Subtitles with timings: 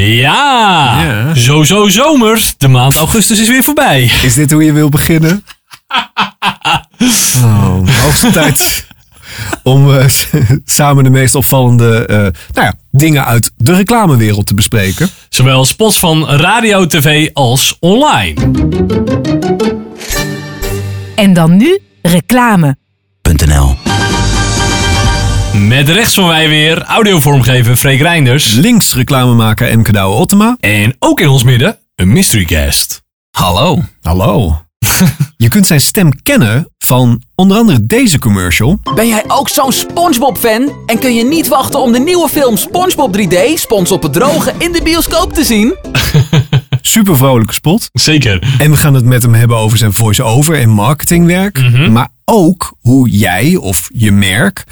[0.00, 1.34] Ja, Ja.
[1.34, 2.42] zo zo zomer.
[2.58, 4.10] De maand augustus is weer voorbij.
[4.22, 5.44] Is dit hoe je wil beginnen?
[7.44, 8.86] Oh, hoogste tijd
[9.62, 10.04] om eh,
[10.64, 12.32] samen de meest opvallende eh, nou
[12.66, 15.08] ja, dingen uit de reclamewereld te bespreken.
[15.28, 18.34] Zowel spots van radio, tv als online.
[21.14, 22.76] En dan nu reclame.
[25.68, 28.52] Met rechts van wij weer audiovormgever Freek Reinders.
[28.52, 30.56] Links reclamemaker Emke Douwe Ottema.
[30.60, 33.02] En ook in ons midden een mystery guest.
[33.30, 33.82] Hallo.
[34.00, 34.62] Hallo.
[35.36, 38.80] Je kunt zijn stem kennen van onder andere deze commercial.
[38.94, 40.72] Ben jij ook zo'n SpongeBob-fan?
[40.86, 44.52] En kun je niet wachten om de nieuwe film SpongeBob 3D, Spons op het Droge,
[44.58, 45.76] in de bioscoop te zien?
[46.82, 47.88] Super vrolijke spot.
[47.92, 48.54] Zeker.
[48.58, 51.88] En we gaan het met hem hebben over zijn voice-over en marketingwerk.
[51.90, 54.64] Maar ook hoe jij of je merk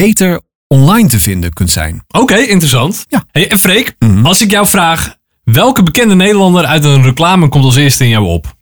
[0.00, 2.04] beter online te vinden kunt zijn.
[2.08, 3.04] Oké, interessant.
[3.08, 3.24] Ja.
[3.30, 4.26] Hey, en Freek, Mhm.
[4.26, 8.26] als ik jou vraag, welke bekende Nederlander uit een reclame komt als eerste in jou
[8.26, 8.54] op?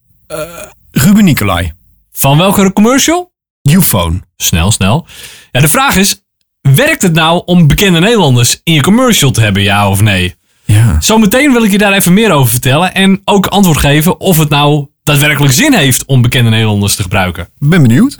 [0.90, 1.72] Ruben Nicolai,
[2.12, 3.32] Van welke commercial?
[3.70, 4.20] Uphone.
[4.36, 5.06] Snel, snel.
[5.52, 6.22] Ja, de vraag is,
[6.60, 10.34] werkt het nou om bekende Nederlanders in je commercial te hebben, ja of nee?
[10.64, 11.00] Ja.
[11.00, 14.48] Zometeen wil ik je daar even meer over vertellen en ook antwoord geven of het
[14.48, 17.48] nou daadwerkelijk zin heeft om bekende Nederlanders te gebruiken.
[17.58, 18.18] Ben benieuwd.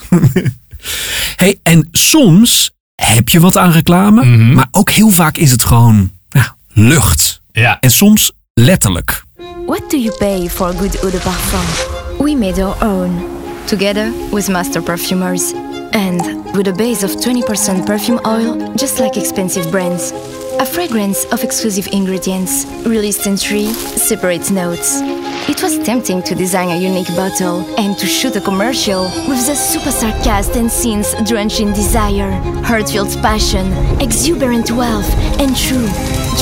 [1.42, 2.70] hey, en soms
[3.04, 7.42] heb je wat aan reclame, maar ook heel vaak is het gewoon ja, lucht.
[7.52, 7.80] Ja.
[7.80, 9.24] En soms letterlijk.
[9.66, 11.94] What do you pay for a good eau de parfum?
[12.24, 13.24] We made our own,
[13.64, 15.52] together with master perfumers.
[15.90, 16.22] And
[16.54, 20.12] with a base of 20% perfume oil, just like expensive brands.
[20.60, 25.00] A fragrance of exclusive ingredients, released in three separate notes.
[25.48, 29.54] It was tempting to design a unique bottle and to shoot a commercial with the
[29.54, 32.30] superstar cast and scenes drenched in desire,
[32.64, 35.88] heartfelt passion, exuberant wealth, and true,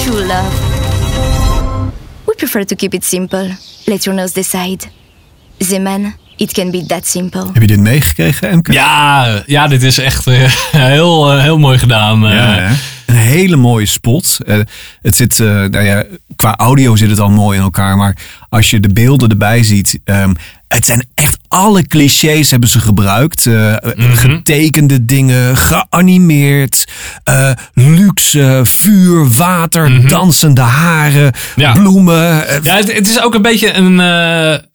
[0.03, 0.53] true love.
[2.27, 3.48] We prefer to keep it simple.
[3.86, 4.86] Let your nose decide.
[5.61, 7.44] Zeman, it can be that simple.
[7.53, 8.72] Heb je dit meegekregen, Emke?
[8.72, 12.26] Ja, ja dit is echt eh, heel, eh, heel mooi gedaan.
[12.26, 12.34] eh.
[12.34, 12.75] Ja, hè?
[13.10, 14.38] Een hele mooie spot.
[14.47, 14.59] Eh,
[15.03, 16.04] het zit, eh, nou ja,
[16.37, 17.97] qua audio zit het al mooi in elkaar.
[17.97, 18.16] Maar
[18.48, 20.00] als je de beelden erbij ziet.
[20.04, 20.34] ehm,
[20.69, 23.47] het zijn echt alle clichés hebben ze gebruikt.
[23.47, 26.84] Eh, Getekende dingen, geanimeerd,
[27.25, 31.72] eh, luxe, vuur, water, dansende haren, Ja.
[31.72, 32.49] bloemen.
[32.49, 34.00] eh, Ja, het, het is ook een beetje een,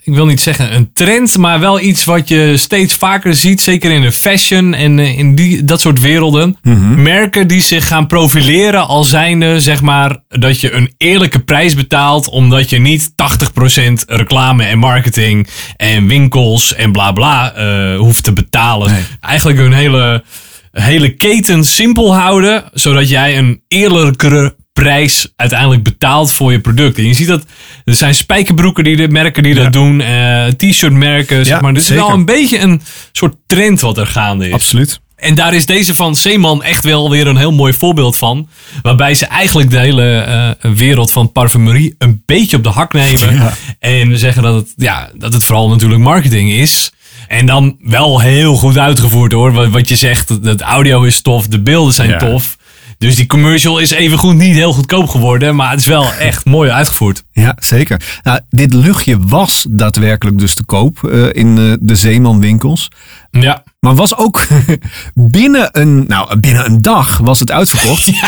[0.03, 3.61] ik wil niet zeggen een trend, maar wel iets wat je steeds vaker ziet.
[3.61, 6.57] Zeker in de fashion en in die, dat soort werelden.
[6.95, 12.29] Merken die zich gaan profileren als zijnde, zeg maar, dat je een eerlijke prijs betaalt.
[12.29, 18.33] Omdat je niet 80% reclame en marketing en winkels en bla bla eh, hoeft te
[18.33, 18.91] betalen.
[18.91, 19.03] Nee.
[19.19, 20.23] Eigenlijk een hele,
[20.71, 26.97] hele keten simpel houden, zodat jij een eerlijkere prijs uiteindelijk betaalt voor je product.
[26.97, 27.45] En je ziet dat
[27.83, 31.73] er zijn spijkerbroeken die merken die dat doen, eh, t-shirt merken, zeg Ja, maar.
[31.73, 32.03] Dit is zeker.
[32.03, 32.81] wel een beetje een
[33.11, 34.53] soort trend wat er gaande is.
[34.53, 34.99] Absoluut.
[35.15, 38.47] En daar is deze van Zeeman echt wel weer een heel mooi voorbeeld van.
[38.81, 43.33] Waarbij ze eigenlijk de hele eh, wereld van parfumerie een beetje op de hak nemen.
[43.35, 43.53] Ja.
[43.79, 46.91] En zeggen dat het, ja, dat het vooral natuurlijk marketing is.
[47.27, 49.51] En dan wel heel goed uitgevoerd hoor.
[49.51, 52.17] Wat, wat je zegt, het audio is tof, de beelden zijn Ja.
[52.17, 52.57] tof.
[52.97, 55.55] Dus die commercial is evengoed niet heel goedkoop geworden.
[55.55, 57.23] Maar het is wel echt mooi uitgevoerd.
[57.31, 58.01] Ja, zeker.
[58.23, 62.89] Nou, dit luchtje was daadwerkelijk dus te koop eh, in eh, de Zeemanwinkels.
[63.31, 63.63] Ja.
[63.85, 64.47] Maar was ook
[65.13, 68.11] binnen een, nou, binnen een dag was het uitverkocht.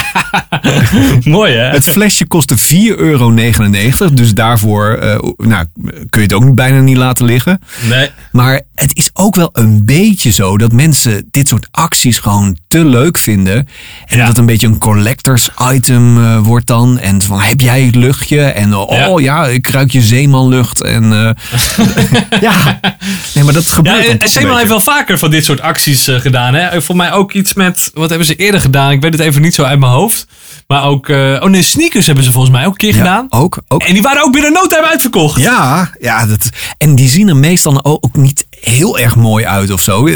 [1.25, 1.69] mooi hè?
[1.69, 2.63] Het flesje kostte 4,99
[2.97, 3.33] euro.
[4.13, 5.65] Dus daarvoor eh, nou,
[6.09, 7.61] kun je het ook bijna niet laten liggen.
[7.89, 8.09] Nee.
[8.31, 12.85] Maar het is ook wel een beetje zo dat mensen dit soort acties gewoon te
[12.85, 13.55] leuk vinden.
[13.55, 13.67] En
[14.07, 14.17] Ja.
[14.17, 16.99] dat het een beetje een collectors item eh, wordt dan.
[16.99, 18.41] En van heb jij het luchtje?
[18.41, 20.81] En eh, oh ja, ik ruik je zeemanlucht.
[20.83, 21.35] En
[22.41, 22.79] ja,
[23.33, 26.19] nee, maar dat gebeurt Ja, en Zeeman heeft wel vaker van dit soort acties eh,
[26.19, 26.53] gedaan.
[26.53, 26.81] Hè?
[26.81, 28.91] Voor mij ook iets met, wat hebben ze eerder gedaan?
[28.91, 30.27] Ik weet het even niet zo uit mijn hoofd.
[30.67, 33.25] Maar ook, eh, oh nee, sneakers hebben ze volgens mij ook een keer Ja, gedaan.
[33.29, 33.83] ook, ook.
[33.83, 35.41] En die waren ook binnen no time uitverkocht.
[35.41, 39.81] Ja, ja dat, en die zien er meestal ook niet heel erg mooi uit of
[39.81, 40.07] zo.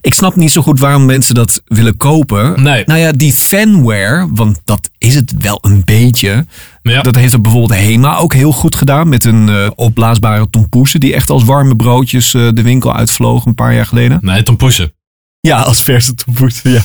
[0.00, 2.62] Ik snap niet zo goed waarom mensen dat willen kopen.
[2.62, 2.82] Nee.
[2.86, 6.46] Nou ja, die fanware, want dat is het wel een beetje.
[6.82, 7.02] Ja.
[7.02, 9.08] Dat heeft er bijvoorbeeld Hema ook heel goed gedaan.
[9.08, 13.54] Met een eh, opblaasbare tompoesen die echt als warme broodjes eh, de winkel uitvlogen een
[13.54, 14.18] paar jaar geleden.
[14.22, 14.92] Nee, Tom Poesen.
[15.40, 16.82] Ja, als verse tompoesen, ja.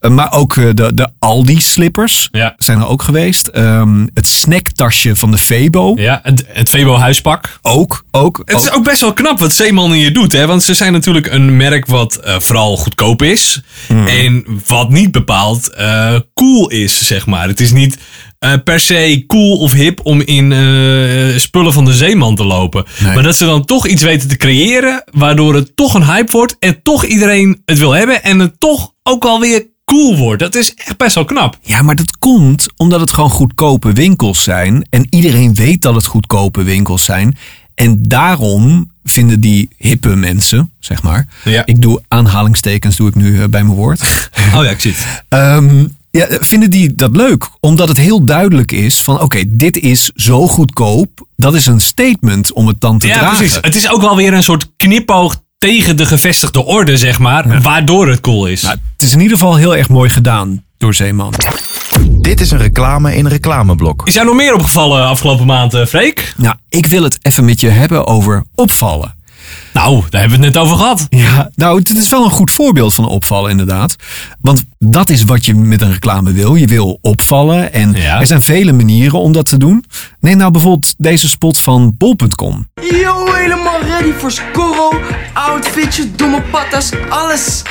[0.00, 2.54] Eh, maar ook eh, de, Aldi-slippers Ja.
[2.56, 3.46] zijn er ook geweest.
[3.46, 5.92] Ehm, het snacktasje van de Febo.
[5.96, 7.58] Ja, het, het Febo huispak.
[7.62, 8.42] Ook, ook.
[8.44, 10.32] Het is ook best wel knap wat Zeeman hier doet.
[10.32, 10.46] Hè?
[10.46, 13.60] Want ze zijn natuurlijk een merk wat eh, vooral goedkoop is.
[13.86, 14.06] Hmm.
[14.06, 17.48] En wat niet bepaald eh, cool is, zeg maar.
[17.48, 17.98] Het is niet
[18.38, 22.84] eh, per se cool of hip om in eh, spullen van de zeeman te lopen.
[22.98, 23.14] Nee.
[23.14, 26.56] Maar dat ze dan toch iets weten te creëren, waardoor het toch een hype wordt
[26.58, 30.40] en toch iedereen het wil hebben en het toch ook alweer cool wordt.
[30.42, 31.58] Dat is echt best wel knap.
[31.62, 34.86] Ja, maar dat komt omdat het gewoon goedkope winkels zijn.
[34.90, 37.36] En iedereen weet dat het goedkope winkels zijn.
[37.74, 41.26] En daarom vinden die hippe mensen, zeg maar.
[41.44, 41.62] Ja.
[41.66, 44.00] Ik doe aanhalingstekens doe ik nu eh, bij mijn woord.
[44.56, 45.22] Oh ja, ik zie het.
[45.28, 47.48] Ehm, ja, vinden die dat leuk?
[47.60, 51.26] Omdat het heel duidelijk is van oké, dit is zo goedkoop.
[51.36, 53.36] Dat is een statement om het dan te Ja, dragen.
[53.36, 53.58] precies.
[53.60, 57.60] Het is ook wel weer een soort knipoog tegen de gevestigde orde, zeg maar.
[57.62, 58.62] Waardoor het cool is.
[58.62, 61.34] Nou, het is in ieder geval heel erg mooi gedaan door Zeeman.
[62.10, 64.06] Dit is een reclame in een reclameblok.
[64.06, 66.34] Is jou nog meer opgevallen afgelopen maand, eh, Freek?
[66.36, 69.16] Nou, ik wil het even met je hebben over opvallen.
[69.72, 71.06] Nou, daar hebben we het net over gehad.
[71.08, 73.96] Ja, nou, het is wel een goed voorbeeld van opvallen, inderdaad.
[74.40, 76.54] Want dat is wat je met een reclame wil.
[76.54, 78.20] Je wil opvallen en Ja.
[78.20, 79.84] er zijn vele manieren om dat te doen.
[80.20, 82.68] Neem nou bijvoorbeeld deze spot van bol.com.
[82.90, 84.90] Yo, helemaal ready voor Scorro.
[85.32, 87.62] Outfitjes, domme patas, alles.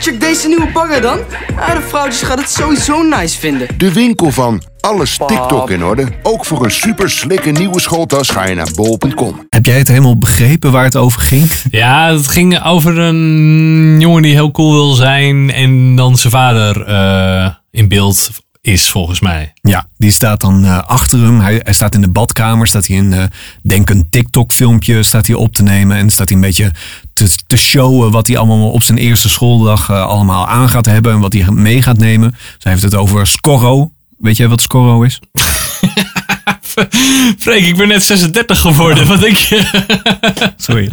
[0.00, 1.18] Check deze nieuwe bagger dan.
[1.58, 3.66] Ah, de vrouwtjes gaan het sowieso nice vinden.
[3.78, 6.06] De winkel van alles TikTok in orde.
[6.22, 9.46] Ook voor een super slikke nieuwe schooltas ga je naar bol.com.
[9.48, 11.50] Heb jij het helemaal begrepen waar het over ging?
[11.70, 16.49] Ja, het ging over een jongen die heel cool wil zijn en dan zijn vader
[16.56, 18.30] eh, in beeld
[18.60, 19.52] is, volgens mij.
[19.60, 21.40] Ja, die staat dan eh, achter hem.
[21.40, 22.66] Hij, hij staat in de badkamer.
[22.66, 23.24] Staat hij een, eh,
[23.62, 25.96] denk een TikTok-filmpje staat hij op te nemen.
[25.96, 26.72] En staat hij een beetje
[27.12, 31.12] te, te showen wat hij allemaal op zijn eerste schooldag allemaal aan gaat hebben.
[31.12, 32.30] En wat hij mee gaat nemen.
[32.30, 33.92] Dus hij heeft het over Scorro.
[34.18, 35.20] Weet jij wat Scorro is?
[37.38, 39.06] Freek, ik ben net 36 geworden.
[39.06, 39.86] Wat denk je?
[40.56, 40.90] Sorry.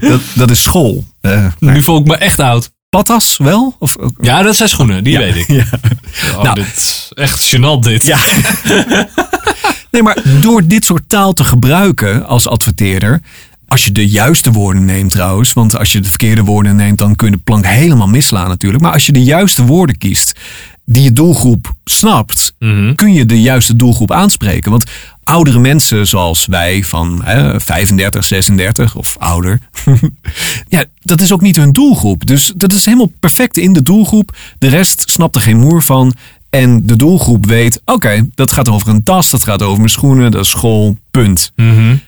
[0.00, 1.04] Dat, dat is school.
[1.58, 2.70] Nu voel ik me echt oud.
[2.90, 3.76] Patas wel?
[3.78, 5.48] Of, Ja, dat zijn schoenen, die weet ik.
[5.60, 5.64] Ja.
[6.36, 6.54] Oh, Nou.
[6.54, 8.06] dit is echt gênant dit.
[8.06, 8.18] Ja.
[9.90, 13.20] Nee, maar door dit soort taal te gebruiken als adverteerder.
[13.68, 15.52] Als je de juiste woorden neemt trouwens.
[15.52, 18.82] Want als je de verkeerde woorden neemt, dan kun je de plank helemaal misslaan natuurlijk.
[18.82, 20.32] Maar als je de juiste woorden kiest,
[20.84, 22.52] die je doelgroep snapt,
[22.94, 24.70] kun je de juiste doelgroep aanspreken.
[24.70, 24.84] Want
[25.30, 29.60] oudere mensen zoals wij van hè, 35, 36 of ouder.
[30.68, 32.26] ja, dat is ook niet hun doelgroep.
[32.26, 34.36] Dus dat is helemaal perfect in de doelgroep.
[34.58, 36.14] De rest snapt er geen moer van.
[36.50, 40.30] En de doelgroep weet, oké, dat gaat over een tas, dat gaat over mijn schoenen,
[40.30, 41.52] dat is school, punt.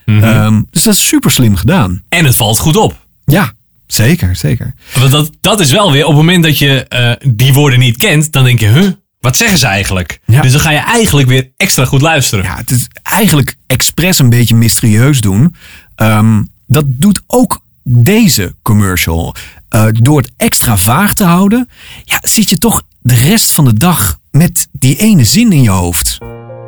[0.04, 2.02] Ehm, dus dat is super slim gedaan.
[2.08, 3.06] En het valt goed op.
[3.24, 3.52] Ja,
[3.86, 4.74] zeker, zeker.
[4.94, 7.96] Want dat, dat is wel weer, op het moment dat je eh, die woorden niet
[7.96, 8.90] kent, dan denk je, huh,
[9.22, 10.20] wat zeggen ze eigenlijk?
[10.26, 10.40] Ja.
[10.40, 12.44] Dus dan ga je eigenlijk weer extra goed luisteren.
[12.44, 15.54] Ja, het is eigenlijk expres een beetje mysterieus doen.
[15.94, 19.34] Ehm, dat doet ook deze commercial.
[19.68, 21.68] Eh, door het extra vaag te houden,
[22.04, 25.70] ja, zit je toch de rest van de dag met die ene zin in je
[25.70, 26.18] hoofd.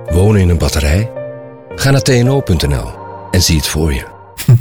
[0.07, 1.11] Wonen in een batterij?
[1.77, 2.93] Ga naar tno.nl
[3.31, 4.05] en zie het voor je.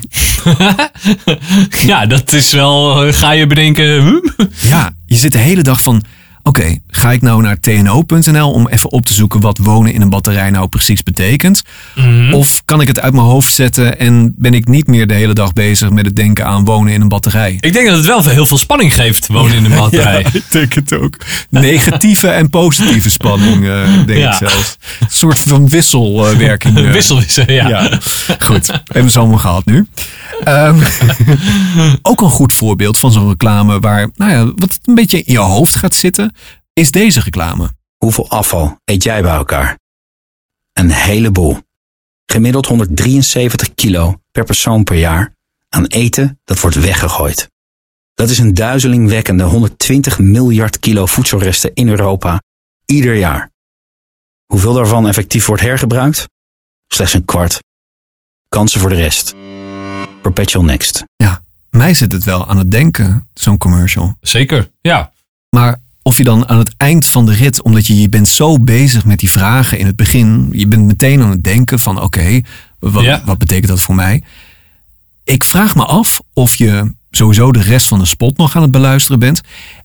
[1.85, 4.47] Ja, dat is wel, eh, ga je bedenken, huh?
[4.61, 6.03] Ja, je zit de hele dag van.
[6.45, 10.09] Oké, ga ik nou naar tno.nl om even op te zoeken wat wonen in een
[10.09, 11.61] batterij nou precies betekent?
[12.31, 15.33] Of kan ik het uit mijn hoofd zetten en ben ik niet meer de hele
[15.33, 17.57] dag bezig met het denken aan wonen in een batterij?
[17.59, 20.19] Ik denk dat het wel heel veel spanning geeft, wonen in een batterij.
[20.21, 21.17] Ja, ik denk het ook.
[21.49, 24.31] Negatieve en positieve spanning, eh, denk Ja.
[24.31, 24.77] ik zelfs.
[24.99, 26.75] Een soort van wisselwerking.
[26.93, 27.67] Wissel, ja.
[27.67, 27.89] Ja,
[28.39, 28.67] goed.
[28.67, 29.87] Hebben we ze allemaal gehad nu.
[30.43, 30.79] Ehm,
[32.01, 35.39] ook een goed voorbeeld van zo'n reclame waar, nou ja, wat een beetje in je
[35.39, 36.32] hoofd gaat zitten,
[36.73, 37.75] is deze reclame.
[37.97, 39.79] Hoeveel afval eet jij bij elkaar?
[40.73, 41.57] Een heleboel.
[42.25, 45.35] Gemiddeld 173 kilo per persoon per jaar
[45.69, 47.51] aan eten dat wordt weggegooid.
[48.13, 52.41] Dat is een duizelingwekkende 120 miljard kilo voedselresten in Europa
[52.85, 53.51] ieder jaar.
[54.45, 56.27] Hoeveel daarvan effectief wordt hergebruikt?
[56.87, 57.59] Slechts een kwart.
[58.49, 59.35] Kansen voor de rest.
[60.21, 61.03] Perpetual Next.
[61.15, 64.17] Ja, mij zit het wel aan het denken, zo'n commercial.
[64.21, 65.13] Zeker, ja.
[65.49, 68.59] Maar of je dan aan het eind van de rit, omdat je, je bent zo
[68.59, 72.41] bezig met die vragen in het begin, je bent meteen aan het denken van oké,
[72.79, 73.21] wat, Ja.
[73.25, 74.23] wat betekent dat voor mij?
[75.23, 78.71] Ik vraag me af of je sowieso de rest van de spot nog aan het
[78.71, 79.41] beluisteren bent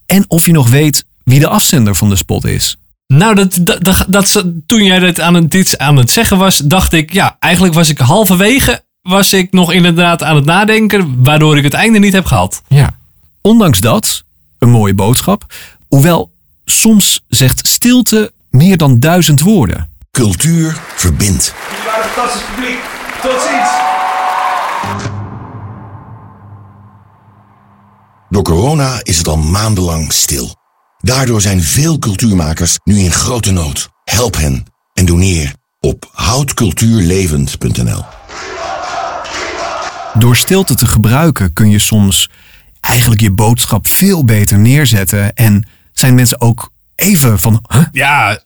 [0.06, 2.76] en of je nog weet wie de afzender van de spot is.
[3.06, 6.56] Nou, dat, dat, dat, dat- toen jij dit aan, het, dit aan het zeggen was,
[6.58, 11.56] dacht ik, ja, eigenlijk was ik halverwege, was ik nog inderdaad aan het nadenken, waardoor
[11.56, 12.62] ik het einde niet heb gehad.
[12.68, 12.96] Ja.
[13.40, 14.24] Ondanks dat,
[14.58, 15.54] een mooie boodschap,
[15.88, 16.32] hoewel
[16.64, 19.90] soms zegt stilte meer dan duizend woorden.
[20.10, 21.54] Cultuur verbindt.
[21.54, 22.78] Fantastisch publiek.
[23.22, 23.68] Tot ziens.
[28.30, 30.56] Door corona is het al maandenlang stil.
[30.98, 33.88] Daardoor zijn veel cultuurmakers nu in grote nood.
[34.04, 34.64] Help hen
[34.94, 38.04] en doneer op houtcultuurlevend.nl.
[40.18, 42.30] Door stilte te gebruiken kun je soms
[42.80, 45.34] eigenlijk je boodschap veel beter neerzetten.
[45.34, 45.64] En
[45.98, 47.64] zijn mensen ook even van.
[47.72, 47.84] Huh?
[47.92, 48.38] Ja,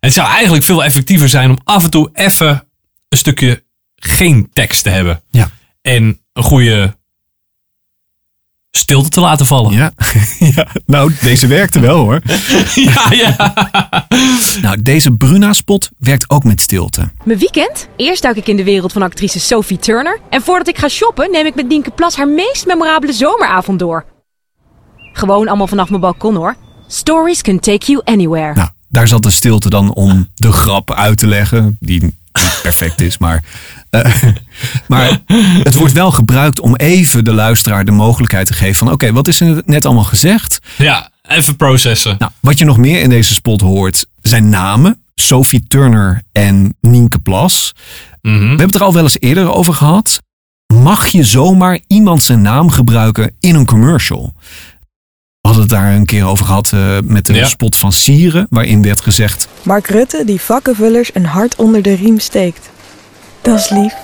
[0.00, 2.66] het zou eigenlijk veel effectiever zijn om af en toe even
[3.08, 3.62] een stukje
[3.96, 5.22] geen tekst te hebben.
[5.30, 5.50] Ja.
[5.82, 6.98] En een goede
[8.70, 9.72] stilte te laten vallen.
[9.72, 9.92] Ja.
[10.56, 12.20] ja, nou, deze werkte wel hoor.
[12.74, 13.54] ja, ja.
[14.62, 17.10] Nou, deze Bruna-spot werkt ook met stilte.
[17.24, 17.88] Mijn weekend?
[17.96, 20.20] Eerst duik ik in de wereld van actrice Sophie Turner.
[20.30, 24.04] En voordat ik ga shoppen, neem ik met Nienke Plas haar meest memorabele zomeravond door.
[25.12, 26.56] Gewoon allemaal vanaf mijn balkon hoor.
[26.92, 28.54] Stories can take you anywhere.
[28.54, 32.14] Nou, daar zat de stilte dan om de grap uit te leggen, die niet
[32.62, 33.44] perfect is, maar,
[33.90, 34.14] uh,
[34.88, 35.20] maar
[35.62, 39.28] het wordt wel gebruikt om even de luisteraar de mogelijkheid te geven van oké, wat
[39.28, 40.58] is er net allemaal gezegd?
[40.76, 42.16] Ja, even processen.
[42.18, 45.02] Nou, wat je nog meer in deze spot hoort zijn namen.
[45.14, 47.74] Sophie Turner en Nienke Plas.
[48.22, 48.38] Mhm.
[48.38, 50.20] We hebben het er al wel eens eerder over gehad.
[50.74, 54.34] Mag je zomaar iemand zijn naam gebruiken in een commercial?
[55.50, 57.46] We hadden het daar een keer over gehad uh, met de Ja.
[57.46, 62.18] spot van Sieren, waarin werd gezegd: Mark Rutte die vakkenvullers een hart onder de riem
[62.18, 62.70] steekt.
[63.42, 63.94] Dat is lief.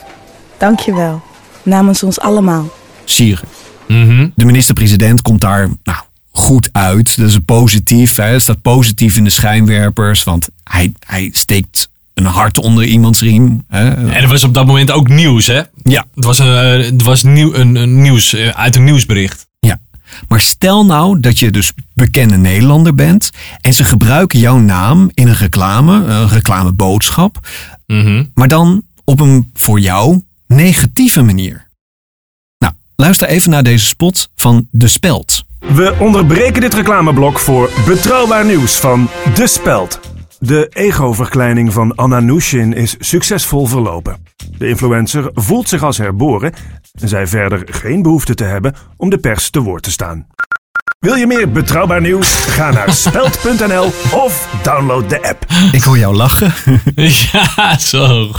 [0.59, 1.23] Dank je wel.
[1.63, 2.71] Namens ons allemaal.
[3.05, 3.49] Sieren.
[3.89, 4.29] Mhm.
[4.35, 5.99] De minister-president komt daar nou,
[6.33, 7.17] goed uit.
[7.17, 8.17] Dat is positief.
[8.17, 8.23] Hè.
[8.23, 13.65] Hij staat positief in de schijnwerpers, want hij, hij steekt een hart onder iemands riem.
[13.69, 13.91] Hè.
[13.95, 15.63] En er was op dat moment ook nieuws, hè?
[15.83, 16.05] Ja.
[16.15, 19.46] Het was, een, eh, het was nieuw, een, een nieuws, eh, uit een nieuwsbericht.
[20.29, 23.31] Maar stel nou dat je dus bekende Nederlander bent
[23.61, 27.49] en ze gebruiken jouw naam in een reclame, een reclameboodschap,
[27.87, 28.25] Mhm.
[28.35, 31.67] maar dan op een voor jou negatieve manier.
[32.59, 35.45] Nou, luister even naar deze spot van De Speld.
[35.61, 40.01] We onderbreken dit reclameblok voor betrouwbaar nieuws van De Speld.
[40.39, 44.17] De ego-verkleining van Anna Nushin is succesvol verlopen.
[44.59, 46.53] De influencer voelt zich als herboren
[47.01, 50.27] en zei verder geen behoefte te hebben om de pers te woord te staan.
[50.99, 52.29] Wil je meer betrouwbaar nieuws?
[52.35, 55.47] Ga naar speld.nl of download de app.
[55.73, 56.53] Ik hoor jou lachen.
[57.33, 58.31] ja, zo.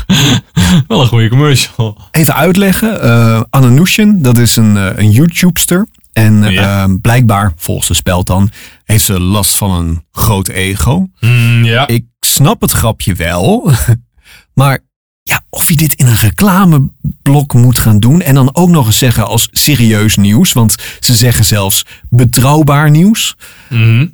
[0.87, 2.01] Wel een goede commercial.
[2.11, 3.01] Even uitleggen.
[3.01, 5.87] eh Nushin, dat is een, eh, een YouTubester.
[6.13, 6.87] En eh, Ja.
[7.01, 8.49] blijkbaar, volgens de speld dan,
[8.83, 11.07] heeft ze last van een groot ego.
[11.19, 11.87] Mm, ja.
[11.87, 13.71] Ik snap het grapje wel.
[14.53, 14.79] Maar
[15.27, 18.21] ja, of je dit in een reclameblok moet gaan doen.
[18.21, 20.53] En dan ook nog eens zeggen als serieus nieuws.
[20.53, 23.35] Want ze zeggen zelfs betrouwbaar nieuws.
[23.69, 24.07] Mhm.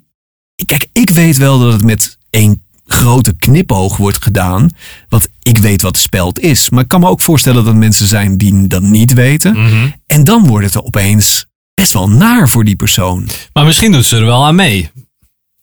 [0.65, 4.69] Kijk, ik weet wel dat het met één grote knipoog wordt gedaan.
[5.09, 6.69] Want ik weet wat de speld is.
[6.69, 9.53] Maar ik kan me ook voorstellen dat mensen zijn die dat niet weten.
[9.53, 9.89] Mhm.
[10.07, 13.29] En dan wordt het opeens best wel naar voor die persoon.
[13.53, 14.91] Maar misschien doet ze er wel aan mee.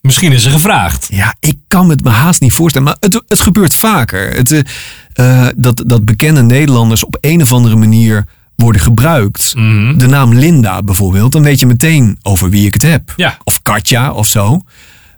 [0.01, 1.07] Misschien is ze gevraagd.
[1.11, 2.87] Ja, ik kan me het me haast niet voorstellen.
[2.87, 4.33] Maar het, het gebeurt vaker.
[4.37, 4.63] Het,
[5.13, 8.25] eh, dat, dat bekende Nederlanders op een of andere manier
[8.57, 9.55] worden gebruikt.
[9.55, 9.99] Mhm.
[9.99, 11.33] De naam Linda bijvoorbeeld.
[11.33, 13.13] Dan weet je meteen over wie ik het heb.
[13.17, 13.39] Ja.
[13.45, 14.63] Of Katja of zo.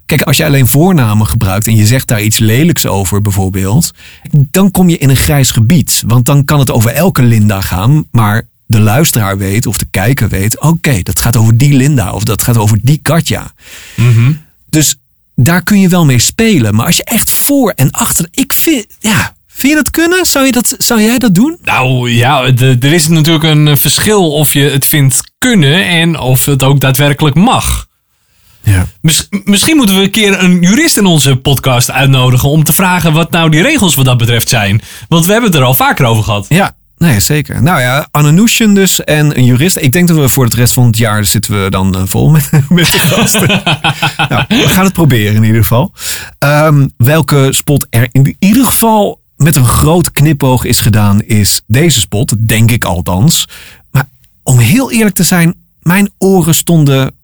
[0.06, 3.90] Kijk, als je alleen voornamen gebruikt en je zegt daar iets lelijks over bijvoorbeeld.
[4.30, 6.02] Dan kom je in een grijs gebied.
[6.06, 8.04] Want dan kan het over elke Linda gaan.
[8.10, 10.60] Maar de luisteraar weet of de kijker weet.
[10.60, 12.12] Oké, dat gaat over die Linda.
[12.12, 13.52] Of dat gaat over die Katja.
[13.96, 14.32] Mhm.
[14.70, 14.96] Dus
[15.34, 16.74] daar kun je wel mee spelen.
[16.74, 18.28] Maar als je echt voor en achter.
[18.30, 18.86] Ik vind.
[19.00, 19.34] Ja.
[19.54, 20.26] Vind je dat kunnen?
[20.26, 21.58] Zou, je dat, zou jij dat doen?
[21.62, 26.18] Nou ja, de- er is natuurlijk een eh, verschil of je het vindt kunnen en
[26.18, 27.86] of het ook daadwerkelijk mag.
[28.62, 28.86] Ja.
[29.00, 33.12] Mis- misschien moeten we een keer een jurist in onze podcast uitnodigen om te vragen
[33.12, 34.82] wat nou die regels wat dat betreft zijn.
[35.08, 36.46] Want we hebben het er al vaker over gehad.
[36.48, 37.62] Ja, nee, zeker.
[37.62, 39.76] Nou ja, Anne Nushin dus en een jurist.
[39.76, 42.30] Ik denk dat we voor het rest van het jaar zitten we dan eh, vol
[42.30, 43.48] met, met de gasten.
[44.28, 45.92] nou, we gaan het proberen in ieder geval.
[46.38, 52.00] Ehm, welke spot er in ieder geval met een groot knipoog is gedaan, is deze
[52.00, 52.34] spot.
[52.38, 53.48] Denk ik althans.
[53.90, 54.08] Maar
[54.42, 57.14] om heel eerlijk te zijn, mijn oren stonden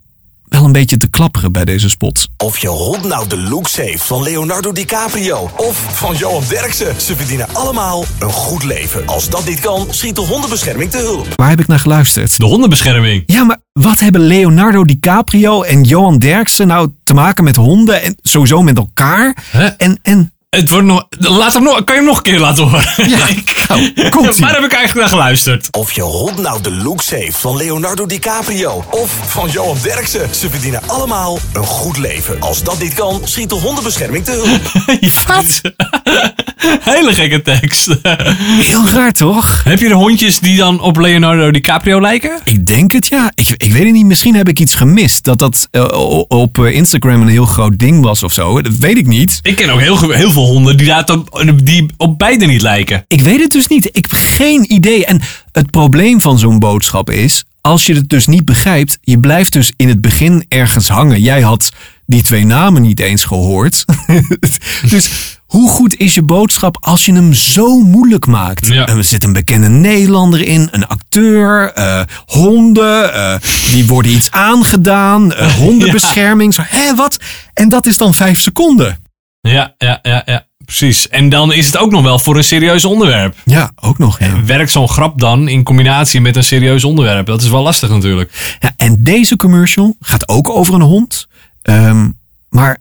[0.49, 2.29] wel een beetje te klapperen bij deze spot.
[2.37, 7.01] Of je hond nou de looks heeft van Leonardo DiCaprio of van Johan Derksen.
[7.01, 9.07] Ze verdienen allemaal een goed leven.
[9.07, 11.27] Als dat niet kan, schiet de hondenbescherming te hulp.
[11.37, 12.39] Waar heb ik naar geluisterd?
[12.39, 13.23] De hondenbescherming.
[13.27, 18.17] Ja, maar wat hebben Leonardo DiCaprio en Johan Derksen nou te maken met honden en
[18.23, 19.37] sowieso met elkaar?
[19.77, 22.65] En, en Het wordt nog, laat hem nog, kan je hem nog een keer laten
[22.65, 23.11] horen?
[23.11, 23.19] Ja,
[23.69, 24.45] nou, komt-ie.
[24.45, 25.69] Waar heb ik eigenlijk naar geluisterd?
[25.71, 30.35] Of je hond nou de looks heeft van Leonardo DiCaprio of van Johan Derksen.
[30.35, 32.41] Ze verdienen allemaal een goed leven.
[32.41, 34.87] Als dat niet kan, schiet de hondenbescherming te hulp.
[35.27, 35.61] Wat?
[36.95, 37.97] Hele gekke tekst.
[38.43, 39.65] Heel raar toch?
[39.65, 42.41] Heb je de hondjes die dan op Leonardo DiCaprio lijken?
[42.45, 43.33] Ik denk het ja.
[43.35, 44.07] Ik, ik weet het niet.
[44.07, 45.25] Misschien heb ik iets gemist.
[45.25, 48.63] Dat dat eh, op eh, Instagram een heel groot ding was of zo.
[48.63, 49.39] Dat weet ik niet.
[49.43, 52.63] Ik ken ook heel, heel veel veel honden die, daar op, die op beide niet
[52.63, 53.05] lijken.
[53.09, 53.87] Ik weet het dus niet.
[53.87, 55.05] Ik heb geen idee.
[55.05, 55.21] En
[55.53, 59.73] het probleem van zo'n boodschap is, als je het dus niet begrijpt, je blijft dus
[59.77, 61.21] in het begin ergens hangen.
[61.21, 61.71] Jij had
[62.07, 63.85] die twee namen niet eens gehoord.
[64.91, 68.69] dus hoe goed is je boodschap als je hem zo moeilijk maakt?
[68.69, 73.35] Er zit een bekende Nederlander in, een acteur, eh, honden, eh,
[73.71, 76.57] die worden iets aangedaan, eh, hondenbescherming.
[76.57, 77.17] Hé, wat?
[77.55, 78.99] En dat is dan vijf seconden.
[79.41, 80.47] Ja, ja, ja, ja.
[80.65, 81.09] Precies.
[81.09, 83.37] En dan is het ook nog wel voor een serieus onderwerp.
[83.45, 84.19] Ja, ook nog.
[84.19, 84.45] Ja.
[84.45, 87.27] Werkt zo'n grap dan in combinatie met een serieus onderwerp?
[87.27, 88.57] Dat is wel lastig natuurlijk.
[88.61, 91.27] Ja, en deze commercial gaat ook over een hond.
[91.63, 92.09] Ehm,
[92.49, 92.79] maar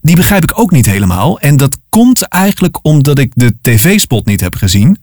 [0.00, 1.40] die begrijp ik ook niet helemaal.
[1.40, 4.98] En dat komt eigenlijk omdat ik de tv-spot niet heb gezien.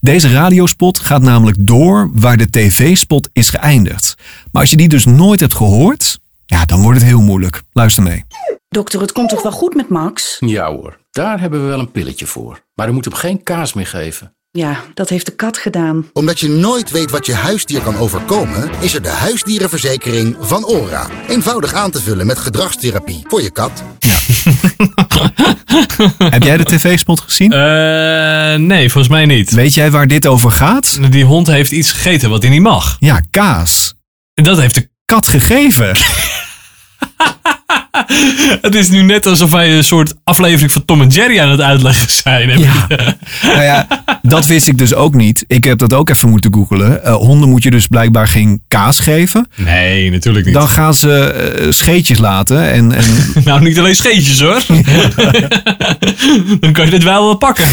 [0.00, 4.16] Deze radiospot gaat namelijk door waar de tv-spot is geëindigd.
[4.52, 7.62] Maar als je die dus nooit hebt gehoord, ja, dan wordt het heel moeilijk.
[7.72, 8.24] Luister mee.
[8.72, 10.36] Dokter, het komt toch wel goed met Max?
[10.40, 12.64] Ja hoor, daar hebben we wel een pilletje voor.
[12.74, 14.34] Maar u moet hem geen kaas meer geven.
[14.50, 16.06] Ja, dat heeft de kat gedaan.
[16.12, 21.06] Omdat je nooit weet wat je huisdier kan overkomen, is er de huisdierenverzekering van ORA.
[21.28, 23.82] Eenvoudig aan te vullen met gedragstherapie voor je kat.
[26.34, 27.52] Heb jij de tv-spot gezien?
[27.52, 29.50] Eh, nee, volgens mij niet.
[29.50, 31.12] Weet jij waar dit over gaat?
[31.12, 32.96] Die hond heeft iets gegeten wat hij niet mag.
[33.00, 33.94] Ja, kaas.
[34.34, 35.96] En dat heeft de kat gegeven.
[38.62, 41.60] Het is nu net alsof wij een soort aflevering van Tom en Jerry aan het
[41.60, 42.58] uitleggen zijn.
[42.58, 42.86] Ja.
[43.42, 43.86] nou ja,
[44.22, 45.44] dat wist ik dus ook niet.
[45.46, 47.04] Ik heb dat ook even moeten googelen.
[47.04, 49.48] Eh, honden moet je dus blijkbaar geen kaas geven.
[49.56, 50.54] Nee, natuurlijk niet.
[50.54, 52.70] Dan gaan ze eh, scheetjes laten.
[52.70, 53.04] En, en...
[53.44, 54.62] nou, niet alleen scheetjes hoor.
[56.60, 57.64] Dan kan je dit wel wel pakken.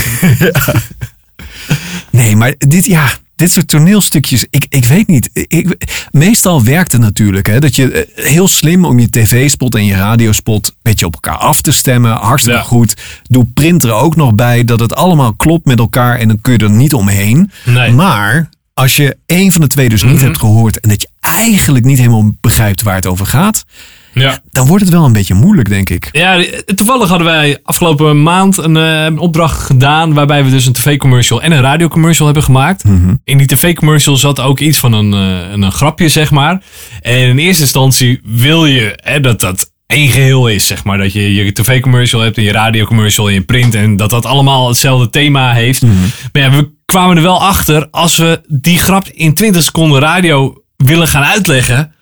[2.09, 5.29] Nee, maar dit, ja, dit soort toneelstukjes, ik, ik weet niet.
[5.33, 7.47] Ik, meestal werkt het natuurlijk.
[7.47, 11.13] Hè, dat je eh, heel slim om je tv-spot en je radiospot een beetje op
[11.13, 12.11] elkaar af te stemmen.
[12.11, 12.93] Hartstikke goed.
[13.23, 16.53] Doe print er ook nog bij dat het allemaal klopt met elkaar en dan kun
[16.53, 17.51] je er niet omheen.
[17.65, 17.91] Nee.
[17.91, 20.23] Maar als je één van de twee dus niet Mhm.
[20.23, 23.65] hebt gehoord en dat je eigenlijk niet helemaal begrijpt waar het over gaat,
[24.19, 24.39] Ja.
[24.51, 26.09] dan wordt het wel een beetje moeilijk, denk ik.
[26.11, 26.43] Ja,
[26.75, 30.13] toevallig hadden wij afgelopen maand een, eh, opdracht gedaan.
[30.13, 32.83] waarbij we dus een tv-commercial en een radiocommercial hebben gemaakt.
[33.23, 36.61] In die tv-commercial zat ook iets van een, eh, een, een grapje, zeg maar.
[37.01, 40.97] En in eerste instantie wil je hè, dat dat één geheel is, zeg maar.
[40.97, 43.75] Dat je je tv-commercial hebt en je radiocommercial en je print.
[43.75, 45.81] en dat dat allemaal hetzelfde thema heeft.
[45.81, 47.87] Maar ja, we kwamen er wel achter.
[47.91, 51.93] als we die grap in 20 seconden radio willen gaan uitleggen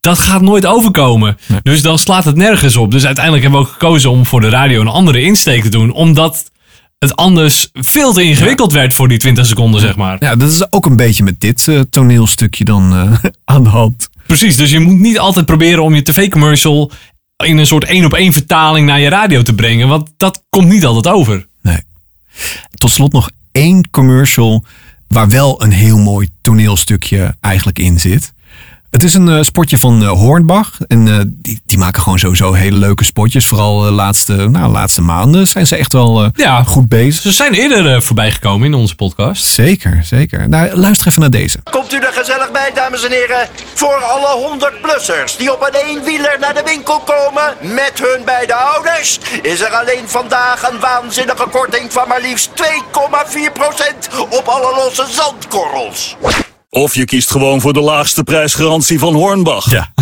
[0.00, 1.38] dat gaat nooit overkomen.
[1.62, 2.90] Dus dan slaat het nergens op.
[2.90, 5.92] Dus uiteindelijk hebben we ook gekozen om voor de radio een andere insteek te doen.
[5.92, 6.50] Omdat
[6.98, 10.16] het anders veel te ingewikkeld werd voor die 20 seconden, zeg maar.
[10.20, 14.08] Ja, dat is ook een beetje met dit eh, toneelstukje dan eh, aan de hand.
[14.26, 16.90] Precies, dus je moet niet altijd proberen om je tv-commercial
[17.44, 19.88] in een soort één op één vertaling naar je radio te brengen.
[19.88, 21.48] Want dat komt niet altijd over.
[22.70, 24.64] Tot slot nog één commercial
[25.08, 28.32] waar wel een heel mooi toneelstukje eigenlijk in zit.
[28.90, 30.72] Het is een eh, spotje van eh, Hornbach.
[30.88, 33.46] En eh, die, die maken gewoon sowieso hele leuke spotjes.
[33.46, 36.62] Vooral de laatste, nou, laatste maanden zijn ze echt wel Ja.
[36.62, 37.22] goed bezig.
[37.22, 39.44] Ze zijn eerder eh, voorbij gekomen in onze podcast.
[39.44, 40.48] Zeker, zeker.
[40.48, 41.58] Nou, luister even naar deze.
[41.70, 43.48] Komt u er gezellig bij, dames en heren?
[43.74, 49.18] Voor alle 100-plussers die op een eenwieler naar de winkel komen met hun beide ouders,
[49.42, 56.16] is er alleen vandaag een waanzinnige korting van maar liefst 2,4% op alle losse zandkorrels.
[56.72, 59.70] Of je kiest gewoon voor de laagste prijsgarantie van Hornbach.
[59.70, 59.92] Ja.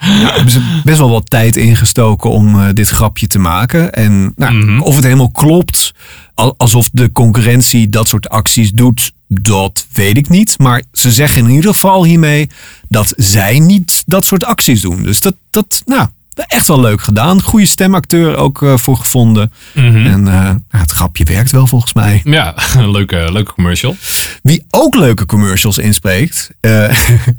[0.00, 3.92] Ja, hebben ze best wel wat tijd ingestoken om eh, dit grapje te maken.
[3.92, 5.92] En nou, of het helemaal klopt,
[6.34, 10.58] al- alsof de concurrentie dat soort acties doet, dat weet ik niet.
[10.58, 12.48] Maar ze zeggen in ieder geval hiermee
[12.88, 15.02] dat zij niet dat soort acties doen.
[15.02, 16.08] Dus dat, dat nou,
[16.46, 17.42] echt wel leuk gedaan.
[17.42, 19.52] Goede stemacteur ook eh, voor gevonden.
[19.74, 22.20] En eh, nou, het grapje werkt wel volgens mij.
[22.24, 23.96] Ja, een leuke, leuke commercial.
[24.42, 26.98] Wie ook leuke commercials inspreekt, eh,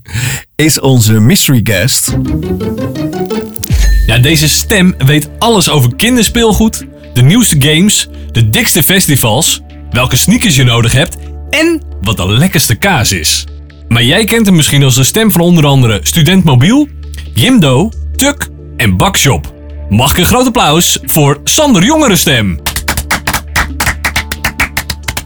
[0.55, 2.15] is onze mystery guest.
[4.05, 9.61] Ja, deze stem weet alles over kinderspeelgoed, de nieuwste games, de dikste festivals,
[9.91, 11.17] welke sneakers je nodig hebt
[11.49, 13.45] en wat de lekkerste kaas is.
[13.87, 16.87] Maar jij kent hem misschien als de stem van onder andere Student Mobiel,
[17.33, 18.49] Jimdo, Tuk
[18.81, 19.53] en Bakshop.
[19.89, 22.59] Mag ik een groot applaus voor Sander Jongerenstem.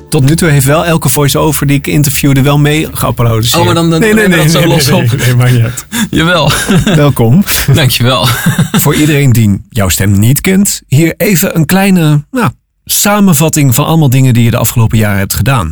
[0.10, 3.60] Tot nu toe heeft wel elke voice-over die ik interviewde wel mee geapplaudisseerd.
[3.60, 5.12] Oh, maar dan- dan nee, nee, nee, dat zo nee, los nee, op.
[5.12, 5.86] nee, nee, maar niet.
[6.10, 6.52] Jawel.
[6.96, 7.44] Welkom.
[7.74, 8.28] Dankjewel.
[8.84, 12.50] Voor iedereen die jouw stem niet kent, hier even een kleine nou,
[12.86, 15.70] samenvatting van allemaal dingen die je de afgelopen jaren hebt gedaan.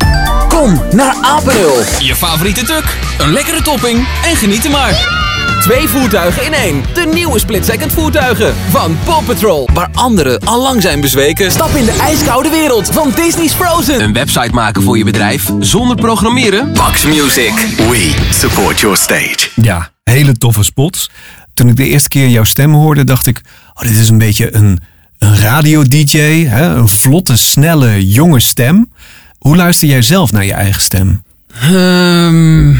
[0.50, 1.78] Kom naar Apenul.
[2.00, 5.22] Je favoriete tuk, een lekkere topping en geniet er maar.
[5.62, 6.84] Twee voertuigen in één.
[6.94, 9.70] De nieuwe split-second voertuigen van Paw Patrol.
[9.74, 11.52] Waar anderen al lang zijn bezweken.
[11.52, 14.02] Stap in de ijskoude wereld van Disney's Frozen.
[14.04, 16.72] Een website maken voor je bedrijf zonder programmeren?
[16.72, 17.52] Max Music.
[17.78, 19.38] We support your stage.
[19.56, 21.10] Ja, hele toffe spots.
[21.54, 23.42] Toen ik de eerste keer jouw stem hoorde, dacht ik...
[23.74, 24.80] Oh, dit is een beetje een,
[25.18, 26.18] een radio-dj.
[26.48, 28.92] hè, Een vlotte, snelle, jonge stem.
[29.38, 31.24] Hoe luister jij zelf naar je eigen stem?
[31.62, 32.76] Ehm,